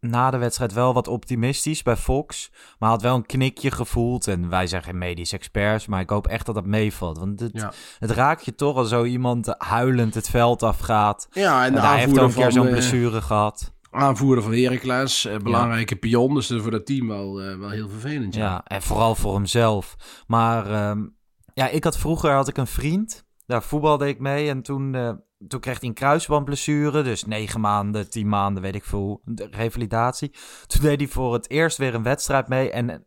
na 0.00 0.30
de 0.30 0.38
wedstrijd 0.38 0.72
wel 0.72 0.94
wat 0.94 1.08
optimistisch 1.08 1.82
bij 1.82 1.96
Fox. 1.96 2.50
Maar 2.78 2.90
had 2.90 3.02
wel 3.02 3.14
een 3.14 3.26
knikje 3.26 3.70
gevoeld. 3.70 4.26
En 4.28 4.48
wij 4.48 4.66
zijn 4.66 4.82
geen 4.82 4.98
medisch 4.98 5.32
experts, 5.32 5.86
maar 5.86 6.00
ik 6.00 6.10
hoop 6.10 6.26
echt 6.26 6.46
dat 6.46 6.54
dat 6.54 6.66
meevalt. 6.66 7.18
Want 7.18 7.40
het, 7.40 7.50
Ja. 7.54 7.72
het 7.98 8.10
raakt 8.10 8.44
je 8.44 8.54
toch 8.54 8.76
als 8.76 8.88
zo 8.88 9.04
iemand 9.04 9.54
huilend 9.58 10.14
het 10.14 10.28
veld 10.30 10.62
afgaat. 10.62 11.28
Ja, 11.30 11.60
en 11.60 11.66
En 11.66 11.72
de 11.74 11.80
hij 11.80 11.90
heeft 11.90 12.02
aanvoerder 12.18 12.24
een 12.24 12.34
keer 12.34 12.52
zo'n 12.52 12.70
blessure 12.70 13.20
gehad. 13.22 13.72
aanvoerder 13.90 14.44
van 14.44 14.52
Heracles, 14.52 15.24
eh, 15.24 15.36
belangrijke 15.36 15.96
pion. 15.96 16.34
Dus 16.34 16.46
voor 16.56 16.70
dat 16.70 16.86
team 16.86 17.08
wel, 17.08 17.40
eh, 17.40 17.58
wel 17.58 17.70
heel 17.70 17.88
vervelend. 17.88 18.34
Ja. 18.34 18.44
Ja, 18.44 18.64
en 18.64 18.82
vooral 18.82 19.14
voor 19.14 19.34
hemzelf. 19.34 19.96
Maar 20.26 20.70
ehm, 20.72 21.06
ja, 21.54 21.68
ik 21.68 21.84
had 21.84 21.98
vroeger 21.98 22.30
had 22.32 22.48
ik 22.48 22.56
een 22.56 22.66
vriend. 22.66 23.24
Daar 23.50 23.62
voetbalde 23.62 24.08
ik 24.08 24.18
mee. 24.18 24.48
En 24.48 24.62
toen, 24.62 24.94
eh, 24.94 25.12
toen 25.48 25.60
kreeg 25.60 25.80
hij 25.80 25.88
een 25.88 25.94
kruisbandblessure. 25.94 27.02
Dus 27.02 27.24
negen 27.24 27.60
maanden, 27.60 28.10
tien 28.10 28.28
maanden, 28.28 28.62
weet 28.62 28.74
ik 28.74 28.84
veel. 28.84 29.20
De 29.24 29.48
revalidatie. 29.50 30.34
Toen 30.66 30.80
deed 30.80 31.00
hij 31.00 31.08
voor 31.08 31.32
het 31.32 31.50
eerst 31.50 31.78
weer 31.78 31.94
een 31.94 32.02
wedstrijd 32.02 32.48
mee. 32.48 32.70
En 32.70 33.06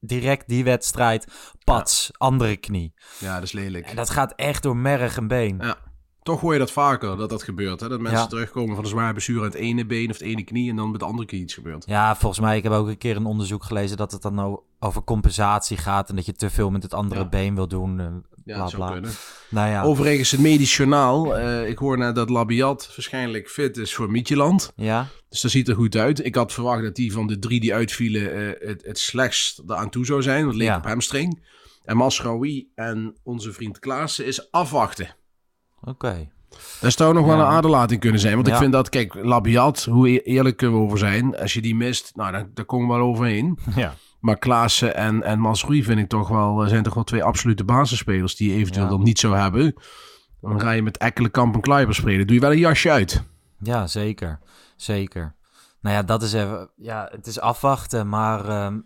direct 0.00 0.48
die 0.48 0.64
wedstrijd, 0.64 1.26
pats, 1.64 2.10
andere 2.16 2.56
knie. 2.56 2.94
ja, 3.18 3.34
dat 3.34 3.42
is 3.42 3.52
lelijk. 3.52 3.86
En 3.86 3.96
dat 3.96 4.10
gaat 4.10 4.32
echt 4.34 4.62
door 4.62 4.76
merg 4.76 5.16
en 5.16 5.28
been. 5.28 5.58
Ja. 5.60 5.76
Toch 6.22 6.40
hoor 6.40 6.52
je 6.52 6.58
dat 6.58 6.70
vaker, 6.72 7.16
dat 7.16 7.30
dat 7.30 7.42
gebeurt. 7.42 7.80
Hè? 7.80 7.88
Dat 7.88 8.00
mensen 8.00 8.20
Ja. 8.20 8.26
terugkomen 8.26 8.74
van 8.74 8.84
een 8.84 8.90
zware 8.90 9.12
blessure 9.12 9.38
aan 9.38 9.44
het 9.44 9.54
ene 9.54 9.86
been 9.86 10.10
of 10.10 10.18
het 10.18 10.26
ene 10.26 10.42
knie... 10.42 10.70
en 10.70 10.76
dan 10.76 10.90
met 10.90 11.00
de 11.00 11.06
andere 11.06 11.26
knie 11.28 11.42
iets 11.42 11.54
gebeurt. 11.54 11.84
Ja, 11.86 12.16
volgens 12.16 12.40
mij, 12.40 12.56
ik 12.56 12.62
heb 12.62 12.72
ook 12.72 12.86
een 12.88 12.98
keer 12.98 13.16
een 13.16 13.24
onderzoek 13.26 13.64
gelezen 13.64 13.96
dat 13.96 14.12
het 14.12 14.22
dan 14.22 14.40
o- 14.40 14.64
over 14.80 15.04
compensatie 15.04 15.76
gaat. 15.76 16.08
En 16.08 16.16
dat 16.16 16.26
je 16.26 16.32
te 16.32 16.50
veel 16.50 16.70
met 16.70 16.82
het 16.82 16.94
andere 16.94 17.20
Ja. 17.20 17.28
been 17.28 17.54
wil 17.54 17.68
doen. 17.68 18.00
eh, 18.00 18.06
Ja, 18.44 18.64
bla, 18.64 18.76
bla. 18.76 18.90
kunnen. 18.92 19.10
Nou 19.50 19.68
ja, 19.70 19.82
Overigens, 19.82 20.30
het 20.30 20.40
medisch 20.40 20.76
journaal. 20.76 21.36
eh, 21.36 21.68
ik 21.68 21.78
hoor 21.78 21.98
net 21.98 22.14
dat 22.14 22.30
Labiat 22.30 22.86
waarschijnlijk 22.96 23.48
fit 23.50 23.76
is 23.76 23.94
voor 23.94 24.10
Midtjylland. 24.10 24.72
ja, 24.76 25.06
Dus 25.28 25.40
dat 25.40 25.50
ziet 25.50 25.68
er 25.68 25.74
goed 25.74 25.96
uit. 25.96 26.24
Ik 26.24 26.34
had 26.34 26.52
verwacht 26.52 26.82
dat 26.82 26.94
die 26.94 27.12
van 27.12 27.26
de 27.26 27.38
drie 27.38 27.60
die 27.60 27.74
uitvielen 27.74 28.34
eh, 28.60 28.68
het, 28.68 28.82
het 28.86 28.98
slechtst 28.98 29.62
eraan 29.66 29.90
toe 29.90 30.04
zou 30.06 30.22
zijn. 30.22 30.44
Dat 30.44 30.54
leek 30.54 30.66
Ja. 30.68 30.76
op 30.76 30.84
hamstring. 30.84 31.50
En 31.84 31.96
Masraoui 31.96 32.68
en 32.74 33.16
onze 33.22 33.52
vriend 33.52 33.78
Klaassen 33.78 34.26
is 34.26 34.50
afwachten. 34.50 35.16
Oké. 35.84 36.28
Dat 36.80 36.92
zou 36.92 37.14
nog 37.14 37.26
wel 37.26 37.38
een 37.38 37.44
aderlating 37.44 38.00
kunnen 38.00 38.20
zijn. 38.20 38.34
Want 38.34 38.48
ik 38.48 38.54
vind 38.54 38.72
dat, 38.72 38.88
kijk, 38.88 39.14
Labiat, 39.14 39.84
hoe 39.84 40.08
e- 40.08 40.16
eerlijk 40.16 40.56
kunnen 40.56 40.78
we 40.78 40.84
over 40.84 40.98
zijn. 40.98 41.38
Als 41.38 41.52
je 41.52 41.60
die 41.60 41.74
mist, 41.74 42.12
nou, 42.14 42.32
dan, 42.32 42.50
daar 42.54 42.64
komen 42.64 42.88
we 42.88 42.94
wel 42.94 43.06
overheen. 43.06 43.58
Ja. 43.74 43.94
Maar 44.20 44.38
Klaassen 44.38 44.94
en, 44.96 45.22
en 45.22 45.38
Masraoui 45.38 45.84
vind 45.84 45.98
ik 45.98 46.08
toch 46.08 46.28
wel, 46.28 46.68
zijn 46.68 46.82
toch 46.82 46.94
wel 46.94 47.04
twee 47.04 47.24
absolute 47.24 47.64
basisspelers 47.64 48.36
die 48.36 48.50
je 48.50 48.56
eventueel 48.56 48.88
dan 48.88 49.02
niet 49.02 49.18
zou 49.18 49.36
hebben. 49.36 49.74
Dan 50.40 50.60
ga 50.60 50.70
je 50.70 50.82
met 50.82 50.96
Ekkelenkamp 50.96 51.54
en 51.54 51.60
Kluivert 51.60 51.96
spelen. 51.96 52.26
Doe 52.26 52.34
je 52.34 52.40
wel 52.40 52.52
een 52.52 52.58
jasje 52.58 52.90
uit. 52.90 53.22
Ja, 53.58 53.86
zeker. 53.86 54.38
Zeker. 54.76 55.34
Nou 55.80 55.96
ja, 55.96 56.02
dat 56.02 56.22
is 56.22 56.32
even. 56.32 56.70
Ja, 56.76 57.08
het 57.10 57.26
is 57.26 57.40
afwachten, 57.40 58.08
maar 58.08 58.48
ehm, 58.48 58.78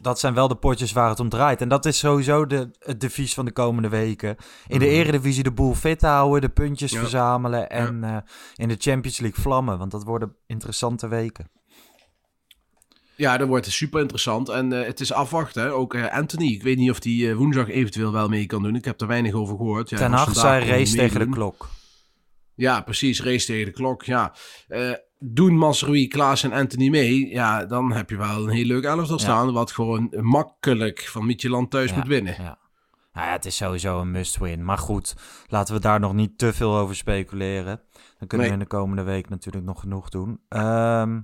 dat 0.00 0.18
zijn 0.20 0.34
wel 0.34 0.48
de 0.48 0.54
potjes 0.56 0.92
waar 0.92 1.08
het 1.08 1.20
om 1.20 1.28
draait. 1.28 1.60
En 1.60 1.68
dat 1.68 1.86
is 1.86 1.98
sowieso 1.98 2.46
de, 2.46 2.70
het 2.78 3.00
devies 3.00 3.34
van 3.34 3.44
de 3.44 3.52
komende 3.52 3.88
weken. 3.88 4.36
In 4.66 4.78
de 4.78 4.88
Eredivisie 4.88 5.42
de 5.42 5.52
boel 5.52 5.74
fit 5.74 6.02
houden, 6.02 6.40
de 6.40 6.48
puntjes 6.48 6.92
Ja. 6.92 7.00
verzamelen 7.00 7.70
en 7.70 8.04
eh, 8.04 8.16
in 8.54 8.68
de 8.68 8.76
Champions 8.78 9.18
League 9.18 9.42
vlammen. 9.42 9.78
Want 9.78 9.90
dat 9.90 10.04
worden 10.04 10.36
interessante 10.46 11.08
weken. 11.08 11.50
Ja, 13.16 13.36
dat 13.36 13.48
wordt 13.48 13.66
super 13.66 14.00
interessant. 14.00 14.48
En 14.48 14.72
eh, 14.80 14.86
het 14.86 15.00
is 15.00 15.12
afwachten. 15.12 15.62
hè. 15.62 15.72
Ook 15.72 15.94
eh, 15.94 16.12
Anthony. 16.12 16.46
Ik 16.52 16.62
weet 16.62 16.76
niet 16.76 16.90
of 16.90 17.00
die 17.00 17.34
woensdag 17.34 17.68
eventueel 17.68 18.12
wel 18.12 18.28
mee 18.28 18.46
kan 18.46 18.62
doen. 18.62 18.74
Ik 18.76 18.84
heb 18.84 19.00
er 19.00 19.06
weinig 19.06 19.32
over 19.34 19.56
gehoord. 19.56 19.88
Ja, 19.90 19.96
Ten 19.96 20.12
Hag 20.12 20.34
zei 20.34 20.64
race 20.70 20.96
tegen 20.96 21.20
de 21.20 21.28
klok. 21.28 21.68
Ja, 22.54 22.80
precies. 22.80 23.22
Race 23.22 23.46
tegen 23.46 23.64
de 23.66 23.72
klok. 23.72 24.02
Ja. 24.04 24.34
Doen 25.18 25.56
Masrui, 25.56 26.06
Klaas 26.08 26.42
en 26.42 26.52
Anthony 26.52 26.88
mee. 26.88 27.28
Ja, 27.28 27.64
dan 27.64 27.92
heb 27.92 28.10
je 28.10 28.16
wel 28.16 28.42
een 28.44 28.54
heel 28.54 28.64
leuk 28.64 28.84
elftal 28.84 29.16
Ja. 29.16 29.22
staan. 29.22 29.52
Wat 29.52 29.72
gewoon 29.72 30.08
makkelijk 30.20 31.00
van 31.00 31.26
Midtjylland 31.26 31.70
thuis 31.70 31.90
Ja, 31.90 31.96
moet 31.96 32.06
winnen. 32.06 32.34
Ja. 32.38 32.58
Nou 33.12 33.26
ja, 33.26 33.32
het 33.32 33.44
is 33.44 33.56
sowieso 33.56 34.00
een 34.00 34.10
must-win. 34.10 34.64
Maar 34.64 34.78
goed, 34.78 35.16
laten 35.46 35.74
we 35.74 35.80
daar 35.80 36.00
nog 36.00 36.12
niet 36.14 36.38
te 36.38 36.52
veel 36.52 36.76
over 36.76 36.96
speculeren. 36.96 37.80
Dan 38.18 38.28
kunnen 38.28 38.46
Nee. 38.46 38.56
we 38.56 38.62
in 38.62 38.68
de 38.68 38.76
komende 38.76 39.02
week 39.02 39.28
natuurlijk 39.28 39.64
nog 39.64 39.80
genoeg 39.80 40.08
doen. 40.08 40.40
Ehm, 40.48 41.20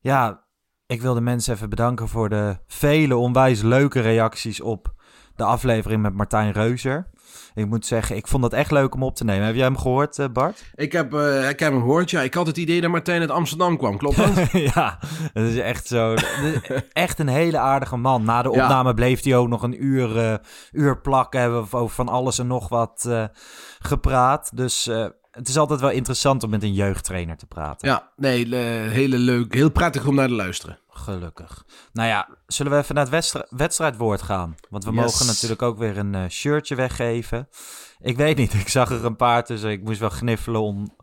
ja, 0.00 0.44
ik 0.86 1.00
wil 1.02 1.14
de 1.14 1.20
mensen 1.20 1.54
even 1.54 1.70
bedanken 1.70 2.08
voor 2.08 2.28
de 2.28 2.58
vele 2.66 3.16
onwijs 3.16 3.62
leuke 3.62 4.00
reacties 4.00 4.60
op 4.60 4.94
de 5.36 5.44
aflevering 5.44 6.02
met 6.02 6.14
Martijn 6.14 6.52
Reuzer. 6.52 7.06
Ik 7.54 7.66
moet 7.66 7.86
zeggen, 7.86 8.16
ik 8.16 8.26
vond 8.26 8.42
dat 8.42 8.52
echt 8.52 8.70
leuk 8.70 8.94
om 8.94 9.02
op 9.02 9.14
te 9.14 9.24
nemen. 9.24 9.46
Heb 9.46 9.54
jij 9.54 9.64
hem 9.64 9.78
gehoord, 9.78 10.18
eh, 10.18 10.26
Bart? 10.32 10.64
Ik, 10.74 10.92
heb, 10.92 11.14
eh, 11.14 11.48
ik 11.48 11.58
heb 11.60 11.72
hem 11.72 11.80
gehoord. 11.80 12.10
Ja, 12.10 12.20
ik 12.20 12.34
had 12.34 12.46
het 12.46 12.56
idee 12.56 12.80
dat 12.80 12.90
Martijn 12.90 13.20
uit 13.20 13.30
Amsterdam 13.30 13.76
kwam. 13.76 13.96
Klopt 13.98 14.16
dat? 14.16 14.50
ja, 14.74 14.98
dat 15.32 15.44
is 15.44 15.58
echt 15.58 15.86
zo. 15.86 16.12
Is 16.14 16.20
echt 16.92 17.18
een 17.18 17.28
hele 17.28 17.58
aardige 17.58 17.96
man. 17.96 18.24
Na 18.24 18.42
de 18.42 18.50
Ja. 18.50 18.62
opname 18.62 18.94
bleef 18.94 19.22
hij 19.24 19.36
ook 19.36 19.48
nog 19.48 19.62
een 19.62 19.84
uur, 19.84 20.18
eh, 20.18 20.34
uur 20.72 21.00
plakken. 21.00 21.40
Hebben 21.40 21.68
we 21.70 21.76
over 21.76 21.94
van 21.94 22.08
alles 22.08 22.38
en 22.38 22.46
nog 22.46 22.68
wat 22.68 23.08
gepraat. 23.78 24.50
Dus 24.54 24.90
het 25.36 25.48
is 25.48 25.56
altijd 25.58 25.80
wel 25.80 25.90
interessant 25.90 26.42
om 26.42 26.50
met 26.50 26.62
een 26.62 26.72
jeugdtrainer 26.74 27.36
te 27.36 27.46
praten. 27.46 27.88
ja, 27.88 28.10
nee, 28.16 28.44
eh, 28.44 28.90
hele 28.90 29.18
leuk. 29.18 29.54
Heel 29.54 29.70
prettig 29.70 30.06
om 30.06 30.14
naar 30.14 30.28
te 30.28 30.34
luisteren. 30.34 30.78
Gelukkig. 30.90 31.64
Nou 31.92 32.08
ja, 32.08 32.28
zullen 32.46 32.72
we 32.72 32.78
even 32.78 32.94
naar 32.94 33.04
het 33.04 33.12
wedstri- 33.12 33.42
wedstrijdwoord 33.50 34.22
gaan? 34.22 34.54
Want 34.70 34.84
we 34.84 34.90
Yes. 34.92 35.00
mogen 35.00 35.26
natuurlijk 35.26 35.62
ook 35.62 35.78
weer 35.78 35.98
een 35.98 36.14
eh, 36.14 36.28
shirtje 36.28 36.74
weggeven. 36.74 37.48
Ik 38.00 38.16
weet 38.16 38.36
niet, 38.36 38.54
ik 38.64 38.68
zag 38.68 38.90
er 38.90 39.04
een 39.04 39.16
paar 39.16 39.44
tussen. 39.44 39.70
Ik 39.70 39.82
moest 39.82 40.00
wel 40.00 40.10
gniffelen 40.10 40.60
om 40.60 40.96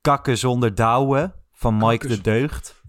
kakken 0.00 0.38
zonder 0.38 0.74
douwen 0.74 1.34
van 1.52 1.74
Mike 1.76 1.86
Kakkes. 1.88 2.16
de 2.16 2.20
Deugd. 2.22 2.82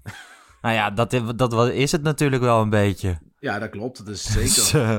nou 0.61 0.75
ja, 0.75 0.91
dat, 0.91 1.21
dat 1.35 1.69
is 1.69 1.91
het 1.91 2.01
natuurlijk 2.03 2.41
wel 2.41 2.61
een 2.61 2.69
beetje. 2.69 3.17
Ja, 3.45 3.59
dat 3.59 3.69
klopt. 3.69 3.97
Dat 4.05 4.15
is 4.15 4.23
Dus, 4.33 4.69
zeker. 4.69 4.89
eh, 4.89 4.97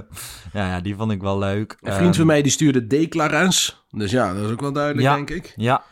ja, 0.52 0.66
ja, 0.68 0.80
die 0.80 0.96
vond 0.96 1.12
ik 1.12 1.20
wel 1.20 1.38
leuk. 1.38 1.76
Een 1.80 1.92
vriend 1.92 2.08
Ehm, 2.08 2.16
van 2.16 2.26
mij 2.26 2.42
die 2.42 2.52
stuurde 2.52 2.86
Declarens. 2.86 3.84
Dus 3.90 4.10
ja, 4.10 4.34
dat 4.34 4.44
is 4.44 4.50
ook 4.50 4.60
wel 4.60 4.72
duidelijk, 4.72 5.06
Ja. 5.06 5.14
denk 5.14 5.30
ik. 5.30 5.52
Ja. 5.56 5.82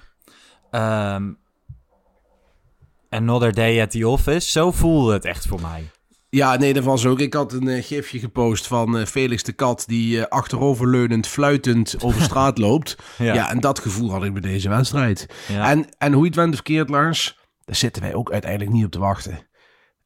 Ehm, 0.70 1.32
Another 3.08 3.52
Day 3.52 3.80
at 3.82 3.90
the 3.90 4.08
Office. 4.08 4.50
Zo 4.50 4.70
voelde 4.72 5.12
het 5.12 5.24
echt 5.24 5.46
voor 5.46 5.60
mij. 5.60 5.90
Ja, 6.30 6.56
nee, 6.56 6.72
dat 6.74 6.84
was 6.84 7.06
ook. 7.06 7.20
Ik 7.20 7.34
had 7.34 7.52
een 7.52 7.68
eh, 7.68 7.84
gifje 7.84 8.18
gepost 8.18 8.66
van 8.66 8.98
eh, 8.98 9.06
Felix 9.06 9.42
de 9.42 9.52
Kat... 9.52 9.84
die 9.86 10.24
achteroverleunend, 10.24 11.26
fluitend 11.26 11.94
over 12.02 12.22
straat 12.30 12.58
loopt. 12.58 12.96
Ja. 13.18 13.50
en 13.50 13.60
dat 13.60 13.78
gevoel 13.78 14.10
had 14.10 14.24
ik 14.24 14.32
bij 14.32 14.42
deze 14.42 14.68
wedstrijd. 14.68 15.26
Ja. 15.48 15.70
En, 15.70 15.86
en 15.98 16.12
hoe 16.12 16.20
je 16.22 16.26
het 16.28 16.36
went 16.36 16.54
of 16.54 16.62
keert, 16.62 16.88
Lars... 16.88 17.38
daar 17.64 17.76
zitten 17.76 18.02
wij 18.02 18.14
ook 18.14 18.32
uiteindelijk 18.32 18.70
niet 18.72 18.84
op 18.84 18.90
te 18.90 18.98
wachten. 18.98 19.46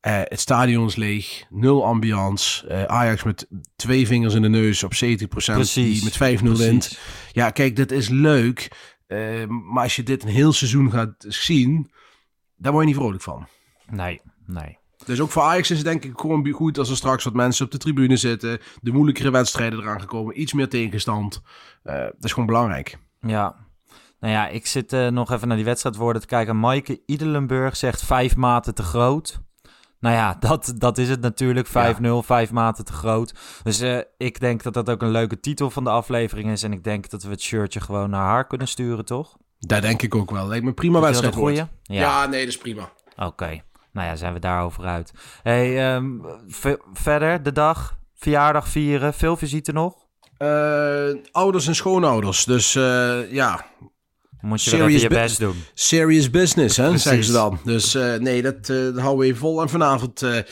Eh, 0.08 0.20
het 0.24 0.40
stadion 0.40 0.86
is 0.86 0.96
leeg, 0.96 1.44
nul 1.50 1.84
ambiance. 1.84 2.66
Eh, 2.66 2.82
Ajax 2.84 3.22
met 3.22 3.48
twee 3.76 4.06
vingers 4.06 4.34
in 4.34 4.42
de 4.42 4.48
neus 4.48 4.82
op 4.82 4.94
70%. 4.94 5.56
Precies, 5.56 5.94
Die 5.94 6.04
met 6.04 6.16
5-0 6.16 6.56
wint. 6.56 6.98
Ja, 7.32 7.50
kijk, 7.50 7.76
dit 7.76 7.92
is 7.92 8.08
leuk. 8.08 8.70
eh, 9.06 9.46
maar 9.46 9.82
als 9.82 9.96
je 9.96 10.02
dit 10.02 10.22
een 10.22 10.28
heel 10.28 10.52
seizoen 10.52 10.90
gaat 10.90 11.14
zien... 11.18 11.90
daar 12.56 12.72
word 12.72 12.84
je 12.84 12.90
niet 12.90 13.00
vrolijk 13.00 13.22
van. 13.22 13.46
Nee, 13.90 14.20
nee. 14.46 14.78
Dus 15.04 15.20
ook 15.20 15.30
voor 15.30 15.42
Ajax 15.42 15.70
is 15.70 15.76
het 15.76 15.86
denk 15.86 16.04
ik 16.04 16.18
gewoon 16.18 16.50
goed 16.50 16.78
als 16.78 16.90
er 16.90 16.96
straks 16.96 17.24
wat 17.24 17.34
mensen 17.34 17.64
op 17.64 17.70
de 17.70 17.78
tribune 17.78 18.16
zitten. 18.16 18.60
De 18.80 18.92
moeilijkere 18.92 19.30
wedstrijden 19.30 19.78
eraan 19.78 20.00
gekomen. 20.00 20.40
Iets 20.40 20.52
meer 20.52 20.68
tegenstand. 20.68 21.42
Dat 21.82 22.14
is 22.20 22.32
gewoon 22.32 22.46
belangrijk. 22.46 22.98
Ja. 23.20 23.56
Nou 24.20 24.32
ja, 24.32 24.48
ik 24.48 24.66
zit 24.66 24.90
nog 24.90 25.30
even 25.32 25.48
naar 25.48 25.56
die 25.56 25.66
wedstrijdwoorden 25.66 26.22
te 26.22 26.28
kijken. 26.28 26.60
Maaike 26.60 27.02
Idelenburg 27.06 27.76
zegt 27.76 28.04
vijf 28.04 28.36
maten 28.36 28.74
te 28.74 28.82
groot. 28.82 29.40
Nou 30.00 30.14
ja, 30.14 30.36
dat, 30.40 30.74
dat 30.76 30.98
is 30.98 31.08
het 31.08 31.20
natuurlijk. 31.20 31.68
5-0, 31.68 31.72
vijf 32.20 32.50
maten 32.50 32.84
te 32.84 32.92
groot. 32.92 33.34
Dus 33.62 33.80
eh, 33.80 33.98
ik 34.16 34.40
denk 34.40 34.62
dat 34.62 34.74
dat 34.74 34.90
ook 34.90 35.02
een 35.02 35.10
leuke 35.10 35.40
titel 35.40 35.70
van 35.70 35.84
de 35.84 35.90
aflevering 35.90 36.50
is. 36.50 36.62
En 36.62 36.72
ik 36.72 36.84
denk 36.84 37.10
dat 37.10 37.22
we 37.22 37.30
het 37.30 37.42
shirtje 37.42 37.80
gewoon 37.80 38.10
naar 38.10 38.26
haar 38.26 38.46
kunnen 38.46 38.68
sturen, 38.68 39.04
toch? 39.04 39.36
Daar 39.58 39.80
denk 39.80 40.02
ik 40.02 40.14
ook 40.14 40.30
wel. 40.30 40.46
Lijkt 40.46 40.64
me 40.64 40.72
prima 40.72 41.00
wedstrijd. 41.00 41.34
goeie? 41.34 41.64
Ja. 41.82 42.26
nee, 42.26 42.40
dat 42.40 42.48
is 42.48 42.58
prima. 42.58 42.92
Oké. 43.16 43.62
Nou 43.92 44.08
ja, 44.08 44.16
zijn 44.16 44.32
we 44.32 44.38
daarover 44.38 44.84
uit. 44.84 45.12
Hey, 45.42 45.94
ehm, 45.94 46.06
verder 46.92 47.42
de 47.42 47.52
dag, 47.52 47.98
verjaardag 48.14 48.68
vieren, 48.68 49.14
veel 49.14 49.36
visite 49.36 49.72
nog? 49.72 50.06
Eh, 50.38 51.08
ouders 51.32 51.66
en 51.66 51.74
schoonouders. 51.74 52.44
Dus 52.44 52.74
eh, 52.74 53.32
ja, 53.32 53.66
Moet 54.40 54.62
je 54.62 54.70
wel 54.70 54.80
Serious 54.80 55.02
even 55.02 55.16
je 55.16 55.22
best 55.22 55.38
doen. 55.38 55.54
serious 55.74 56.30
business, 56.30 56.76
hè, 56.76 56.84
Precies. 56.84 57.02
zeggen 57.02 57.24
ze 57.24 57.32
dan. 57.32 57.58
Dus 57.64 57.94
eh, 57.94 58.14
nee, 58.14 58.42
dat, 58.42 58.54
eh, 58.68 58.76
dat 58.76 58.98
houden 58.98 59.18
we 59.18 59.24
even 59.24 59.36
vol. 59.38 59.60
En 59.62 59.68
vanavond 59.68 60.22
eh, 60.22 60.38
eh, 60.38 60.44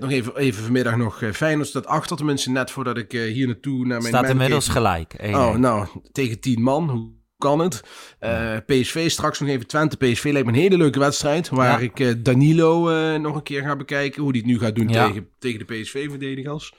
nog 0.00 0.10
even, 0.10 0.36
even 0.36 0.62
vanmiddag 0.62 0.96
nog 0.96 1.20
uh, 1.22 1.32
Feyenoord 1.32 1.68
staat 1.68 1.86
achter. 1.86 2.16
Tenminste, 2.16 2.50
net 2.50 2.70
voordat 2.70 2.96
ik 2.98 3.12
eh, 3.12 3.32
hier 3.32 3.46
naartoe 3.46 3.78
naar 3.86 4.00
mijn 4.02 4.14
Staat 4.14 4.28
inmiddels 4.28 4.68
gelijk. 4.68 5.14
1-1. 5.22 5.24
Oh, 5.30 5.54
nou, 5.54 5.86
tegen 6.12 6.40
10 6.40 6.62
man. 6.62 6.88
Hoe 6.90 7.10
kan 7.38 7.58
het? 7.58 7.80
Eh, 8.18 8.56
PSV, 8.66 9.10
straks 9.10 9.40
nog 9.40 9.48
even 9.48 9.66
Twente. 9.66 9.96
PSV 9.96 10.24
lijkt 10.24 10.46
me 10.46 10.52
een 10.52 10.58
hele 10.60 10.76
leuke 10.76 10.98
wedstrijd. 10.98 11.48
Waar 11.48 11.80
Ja. 11.80 11.86
ik 11.86 12.00
eh, 12.00 12.08
Danilo 12.18 12.88
eh, 12.88 13.20
nog 13.20 13.34
een 13.36 13.42
keer 13.42 13.62
ga 13.62 13.76
bekijken. 13.76 14.22
Hoe 14.22 14.32
die 14.32 14.42
het 14.42 14.50
nu 14.50 14.58
gaat 14.58 14.74
doen 14.74 14.88
Ja. 14.88 15.06
tegen, 15.06 15.28
tegen 15.38 15.58
de 15.58 15.64
PSV-verdedigers. 15.74 16.72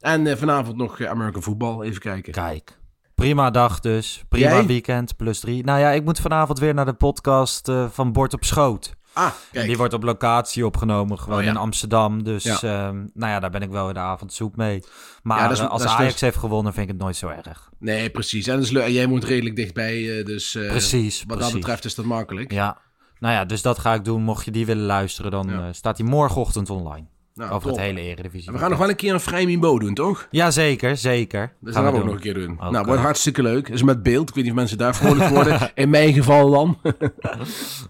En 0.00 0.26
eh, 0.26 0.36
vanavond 0.36 0.76
nog 0.76 1.04
American 1.04 1.42
Football. 1.42 1.80
Even 1.86 2.00
kijken. 2.00 2.32
Kijk. 2.32 2.76
Prima 3.14 3.50
dag 3.50 3.80
dus. 3.80 4.24
Prima 4.28 4.48
Jij? 4.48 4.66
weekend. 4.66 5.16
Plus 5.16 5.40
drie. 5.40 5.64
Nou 5.64 5.80
ja, 5.80 5.90
ik 5.90 6.04
moet 6.04 6.20
vanavond 6.20 6.58
weer 6.58 6.74
naar 6.74 6.84
de 6.84 6.92
podcast 6.92 7.68
eh, 7.68 7.86
van 7.90 8.12
Bord 8.12 8.34
op 8.34 8.44
Schoot. 8.44 8.94
Ah, 9.12 9.24
En 9.26 9.32
kijk. 9.52 9.66
die 9.66 9.76
wordt 9.76 9.92
op 9.94 10.02
locatie 10.02 10.66
opgenomen, 10.66 11.18
gewoon 11.18 11.38
Oh, 11.38 11.44
ja. 11.44 11.50
in 11.50 11.56
Amsterdam. 11.56 12.22
Dus 12.22 12.44
Ja. 12.44 12.54
ehm, 12.62 12.96
nou 13.14 13.32
ja, 13.32 13.40
daar 13.40 13.50
ben 13.50 13.62
ik 13.62 13.70
wel 13.70 13.88
in 13.88 13.94
de 13.94 14.00
avond 14.00 14.32
zoek 14.32 14.56
mee. 14.56 14.82
Maar 15.22 15.38
Ja, 15.38 15.42
dat 15.48 15.56
is- 15.56 15.62
eh, 15.62 15.70
als 15.70 15.84
Ajax 15.86 16.12
dus- 16.12 16.20
heeft 16.20 16.36
gewonnen, 16.36 16.72
vind 16.72 16.86
ik 16.86 16.92
het 16.92 17.02
nooit 17.02 17.16
zo 17.16 17.28
erg. 17.28 17.70
Nee, 17.78 18.10
precies. 18.10 18.46
En, 18.46 18.60
leuk. 18.60 18.84
en 18.84 18.92
jij 18.92 19.06
moet 19.06 19.24
redelijk 19.24 19.56
dichtbij. 19.56 20.18
eh, 20.18 20.24
dus 20.24 20.54
eh, 20.54 20.68
Precies, 20.68 21.24
wat 21.26 21.40
dat 21.40 21.52
betreft 21.52 21.84
is 21.84 21.94
dat 21.94 22.04
makkelijk. 22.04 22.52
Ja. 22.52 22.78
Nou 23.18 23.34
ja, 23.34 23.44
dus 23.44 23.62
dat 23.62 23.78
ga 23.78 23.94
ik 23.94 24.04
doen. 24.04 24.22
Mocht 24.22 24.44
je 24.44 24.50
die 24.50 24.66
willen 24.66 24.86
luisteren, 24.86 25.30
dan 25.30 25.48
Ja. 25.48 25.66
eh, 25.66 25.72
staat 25.72 25.96
die 25.96 26.06
morgenochtend 26.06 26.70
online. 26.70 27.06
Nou, 27.34 27.50
over 27.50 27.68
top. 27.68 27.76
het 27.76 27.86
hele 27.86 28.00
Eredivisie. 28.00 28.48
En 28.48 28.54
we 28.54 28.58
gaan 28.58 28.70
nog 28.70 28.78
wel 28.78 28.88
een 28.88 28.96
keer 28.96 29.12
een 29.12 29.20
Vrijmibo 29.20 29.78
doen, 29.78 29.94
toch? 29.94 30.28
Ja, 30.30 30.50
zeker, 30.50 30.96
zeker. 30.96 31.52
Dat 31.60 31.74
Gaan 31.74 31.82
gaan 31.82 31.92
we 31.92 31.98
ook 31.98 32.04
nog 32.04 32.14
een 32.14 32.20
keer 32.20 32.34
doen. 32.34 32.56
Nou, 32.70 32.84
wordt 32.84 33.00
hartstikke 33.00 33.42
leuk. 33.42 33.68
Is 33.68 33.82
met 33.82 34.02
beeld. 34.02 34.28
Ik 34.28 34.34
weet 34.34 34.44
niet 34.44 34.52
of 34.52 34.58
mensen 34.58 34.78
daar 34.78 34.94
vrolijk 34.94 35.28
worden. 35.28 35.70
In 35.74 35.90
mijn 35.90 36.12
geval 36.12 36.50
dan. 36.50 36.78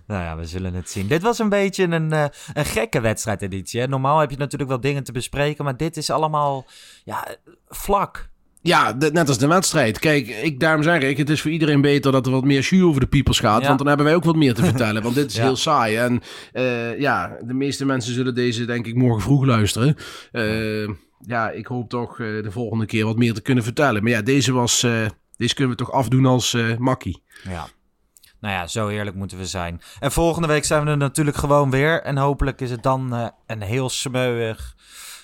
Nou 0.07 0.23
ja, 0.23 0.37
we 0.37 0.45
zullen 0.45 0.75
het 0.75 0.91
zien. 0.91 1.07
Dit 1.07 1.23
was 1.23 1.39
een 1.39 1.49
beetje 1.49 1.85
een, 1.85 2.13
eh, 2.13 2.25
een 2.53 2.65
gekke 2.65 3.01
wedstrijdeditie. 3.01 3.81
Hè? 3.81 3.87
Normaal 3.87 4.19
heb 4.19 4.31
je 4.31 4.37
natuurlijk 4.37 4.71
wel 4.71 4.81
dingen 4.81 5.05
te 5.05 5.13
bespreken, 5.13 5.65
maar 5.65 5.77
dit 5.77 5.97
is 5.97 6.11
allemaal 6.11 6.67
ja, 7.05 7.27
vlak. 7.69 8.29
Ja, 8.67 8.93
de- 8.93 9.11
net 9.13 9.29
als 9.29 9.39
de 9.39 9.47
wedstrijd. 9.47 9.99
Kijk, 9.99 10.27
ik, 10.29 10.61
daarom 10.61 10.83
zeg 10.83 11.03
ik, 11.03 11.17
het 11.17 11.31
is 11.31 11.41
voor 11.41 11.51
iedereen 11.51 11.81
beter 11.81 12.13
dat 12.13 12.27
er 12.27 12.33
wat 12.33 12.45
meer 12.45 12.61
jus 12.61 12.83
over 12.83 13.01
de 13.01 13.07
piepers 13.07 13.39
gaat. 13.39 13.61
Ja. 13.61 13.67
Want 13.67 13.79
dan 13.79 13.87
hebben 13.89 14.07
wij 14.07 14.15
ook 14.15 14.25
wat 14.25 14.37
meer 14.37 14.55
te 14.55 14.65
vertellen. 14.71 15.03
Want 15.03 15.15
dit 15.15 15.31
is 15.31 15.37
Ja. 15.37 15.43
heel 15.43 15.57
saai. 15.57 15.97
En 15.97 16.23
eh, 16.53 16.99
ja, 17.01 17.37
de 17.43 17.55
meeste 17.55 17.85
mensen 17.85 18.15
zullen 18.15 18.35
deze 18.35 18.65
denk 18.65 18.87
ik 18.87 18.95
morgen 18.95 19.23
vroeg 19.23 19.45
luisteren. 19.45 19.97
Eh, 20.33 20.89
ja, 21.27 21.51
ik 21.51 21.67
hoop 21.67 21.89
toch 21.89 22.11
eh, 22.21 22.27
de 22.43 22.51
volgende 22.51 22.87
keer 22.87 23.05
wat 23.05 23.17
meer 23.17 23.35
te 23.35 23.43
kunnen 23.43 23.65
vertellen. 23.65 24.03
Maar 24.03 24.13
ja, 24.13 24.23
deze 24.23 24.53
was... 24.53 24.81
deze 25.37 25.55
kunnen 25.55 25.77
we 25.77 25.85
toch 25.85 25.93
afdoen 25.93 26.27
als 26.27 26.57
makkie. 26.79 27.23
Ja. 27.49 27.67
Nou 28.41 28.55
ja, 28.57 28.67
zo 28.67 28.89
eerlijk 28.89 29.17
moeten 29.17 29.39
we 29.39 29.47
zijn. 29.47 29.81
En 30.01 30.13
volgende 30.13 30.49
week 30.49 30.65
zijn 30.65 30.85
we 30.85 30.91
er 30.91 30.97
natuurlijk 30.97 31.37
gewoon 31.37 31.71
weer. 31.71 32.03
En 32.03 32.17
hopelijk 32.17 32.61
is 32.61 32.71
het 32.71 32.83
dan 32.83 33.31
een 33.47 33.63
heel 33.63 33.89
smeuig 33.89 34.75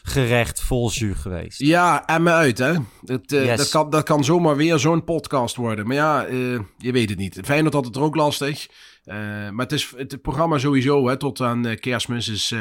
gerecht 0.02 0.60
vol 0.60 0.90
jus 0.90 1.16
geweest. 1.18 1.58
Ja, 1.58 2.06
en 2.06 2.22
me 2.22 2.30
uit, 2.30 2.58
hè. 2.58 2.72
Het, 3.04 3.30
Yes. 3.30 3.56
dat, 3.56 3.68
kan, 3.68 3.90
dat 3.90 4.02
kan 4.04 4.24
zomaar 4.24 4.56
weer 4.56 4.78
zo'n 4.78 5.04
podcast 5.04 5.56
worden. 5.56 5.86
Maar 5.86 5.96
ja, 5.96 6.24
eh, 6.24 6.36
je 6.78 6.92
weet 6.92 7.08
het 7.08 7.18
niet. 7.18 7.38
Feyenoord 7.44 7.74
had 7.74 7.84
het 7.84 7.96
er 7.96 8.02
ook 8.02 8.16
lastig. 8.16 8.66
Eh, 9.04 9.16
maar 9.50 9.52
het, 9.66 9.72
is, 9.72 9.92
het 9.96 10.22
programma 10.22 10.58
sowieso, 10.58 11.08
hè, 11.08 11.16
tot 11.16 11.40
aan 11.40 11.76
kerstmis, 11.80 12.28
is 12.28 12.54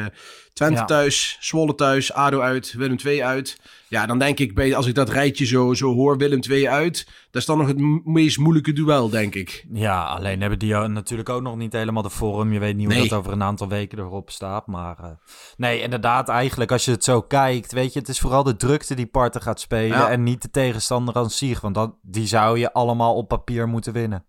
Twente 0.53 0.79
Ja. 0.79 0.85
thuis, 0.85 1.37
Zwolle 1.39 1.75
thuis, 1.75 2.13
ADO 2.13 2.39
uit, 2.39 2.73
Willem 2.73 2.97
II 3.05 3.23
uit. 3.23 3.57
Ja, 3.87 4.05
dan 4.05 4.19
denk 4.19 4.39
ik, 4.39 4.55
bij, 4.55 4.75
als 4.75 4.85
ik 4.87 4.95
dat 4.95 5.09
rijtje 5.09 5.45
zo, 5.45 5.73
zo 5.73 5.93
hoor, 5.93 6.17
Willem 6.17 6.39
II 6.49 6.67
uit, 6.67 7.07
dat 7.31 7.41
is 7.41 7.47
dan 7.47 7.57
nog 7.57 7.67
het 7.67 8.05
meest 8.05 8.37
moeilijke 8.37 8.73
duel, 8.73 9.09
denk 9.09 9.35
ik. 9.35 9.65
Ja, 9.71 10.05
alleen 10.05 10.41
hebben 10.41 10.59
die 10.59 10.73
natuurlijk 10.73 11.29
ook 11.29 11.41
nog 11.41 11.55
niet 11.55 11.73
helemaal 11.73 12.03
de 12.03 12.09
vorm. 12.09 12.53
Je 12.53 12.59
weet 12.59 12.75
niet 12.75 12.93
hoe 12.93 13.07
dat 13.07 13.17
over 13.17 13.31
een 13.31 13.43
aantal 13.43 13.67
weken 13.67 13.99
erop 13.99 14.29
staat. 14.29 14.67
Maar 14.67 14.99
eh, 14.99 15.09
nee, 15.57 15.81
inderdaad, 15.81 16.29
eigenlijk 16.29 16.71
als 16.71 16.85
je 16.85 16.91
het 16.91 17.03
zo 17.03 17.21
kijkt, 17.21 17.71
weet 17.71 17.93
je, 17.93 17.99
het 17.99 18.09
is 18.09 18.19
vooral 18.19 18.43
de 18.43 18.55
drukte 18.55 18.95
die 18.95 19.05
parten 19.05 19.41
gaat 19.41 19.59
spelen. 19.59 19.97
Ja. 19.97 20.09
En 20.09 20.23
niet 20.23 20.41
de 20.41 20.49
tegenstander 20.49 21.15
aan 21.15 21.29
zich. 21.29 21.61
Want 21.61 21.75
dat, 21.75 21.95
die 22.01 22.27
zou 22.27 22.59
je 22.59 22.73
allemaal 22.73 23.15
op 23.15 23.27
papier 23.27 23.67
moeten 23.67 23.93
winnen. 23.93 24.25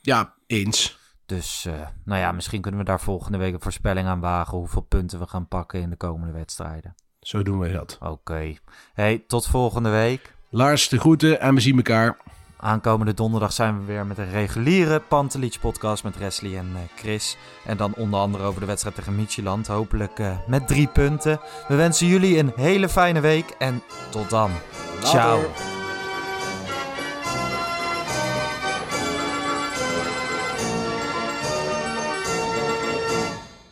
Ja, 0.00 0.34
eens. 0.46 0.98
Dus 1.26 1.64
eh, 1.64 1.74
nou 2.04 2.20
ja, 2.20 2.32
misschien 2.32 2.60
kunnen 2.60 2.80
we 2.80 2.86
daar 2.86 3.00
volgende 3.00 3.38
week 3.38 3.54
een 3.54 3.60
voorspelling 3.60 4.08
aan 4.08 4.20
wagen. 4.20 4.58
Hoeveel 4.58 4.82
punten 4.82 5.18
we 5.18 5.26
gaan 5.26 5.48
pakken 5.48 5.80
in 5.80 5.90
de 5.90 5.96
komende 5.96 6.32
wedstrijden. 6.32 6.94
Zo 7.20 7.42
doen 7.42 7.58
we 7.58 7.72
dat. 7.72 7.98
Oké. 8.00 8.54
Hey, 8.92 9.24
tot 9.26 9.46
volgende 9.46 9.90
week. 9.90 10.34
Lars, 10.48 10.88
de 10.88 10.98
groeten 10.98 11.40
en 11.40 11.54
we 11.54 11.60
zien 11.60 11.76
elkaar. 11.76 12.16
Aankomende 12.62 13.14
donderdag 13.14 13.52
zijn 13.52 13.78
we 13.78 13.84
weer 13.84 14.06
met 14.06 14.18
een 14.18 14.30
reguliere 14.30 15.00
Pantelich 15.00 15.60
podcast 15.60 16.04
met 16.04 16.18
Wesley 16.18 16.58
en 16.58 16.70
eh, 16.74 16.80
Chris. 16.96 17.36
En 17.64 17.76
dan 17.76 17.94
onder 17.94 18.20
andere 18.20 18.44
over 18.44 18.60
de 18.60 18.66
wedstrijd 18.66 18.94
tegen 18.94 19.16
Micheland. 19.16 19.66
Hopelijk 19.66 20.18
eh, 20.18 20.36
met 20.46 20.66
drie 20.66 20.86
punten. 20.86 21.40
We 21.68 21.74
wensen 21.74 22.06
jullie 22.06 22.38
een 22.38 22.52
hele 22.56 22.88
fijne 22.88 23.20
week 23.20 23.54
en 23.58 23.82
tot 24.10 24.30
dan. 24.30 24.50
Ciao. 25.02 25.40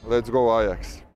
Let's 0.06 0.30
go 0.30 0.50
Ajax. 0.50 1.06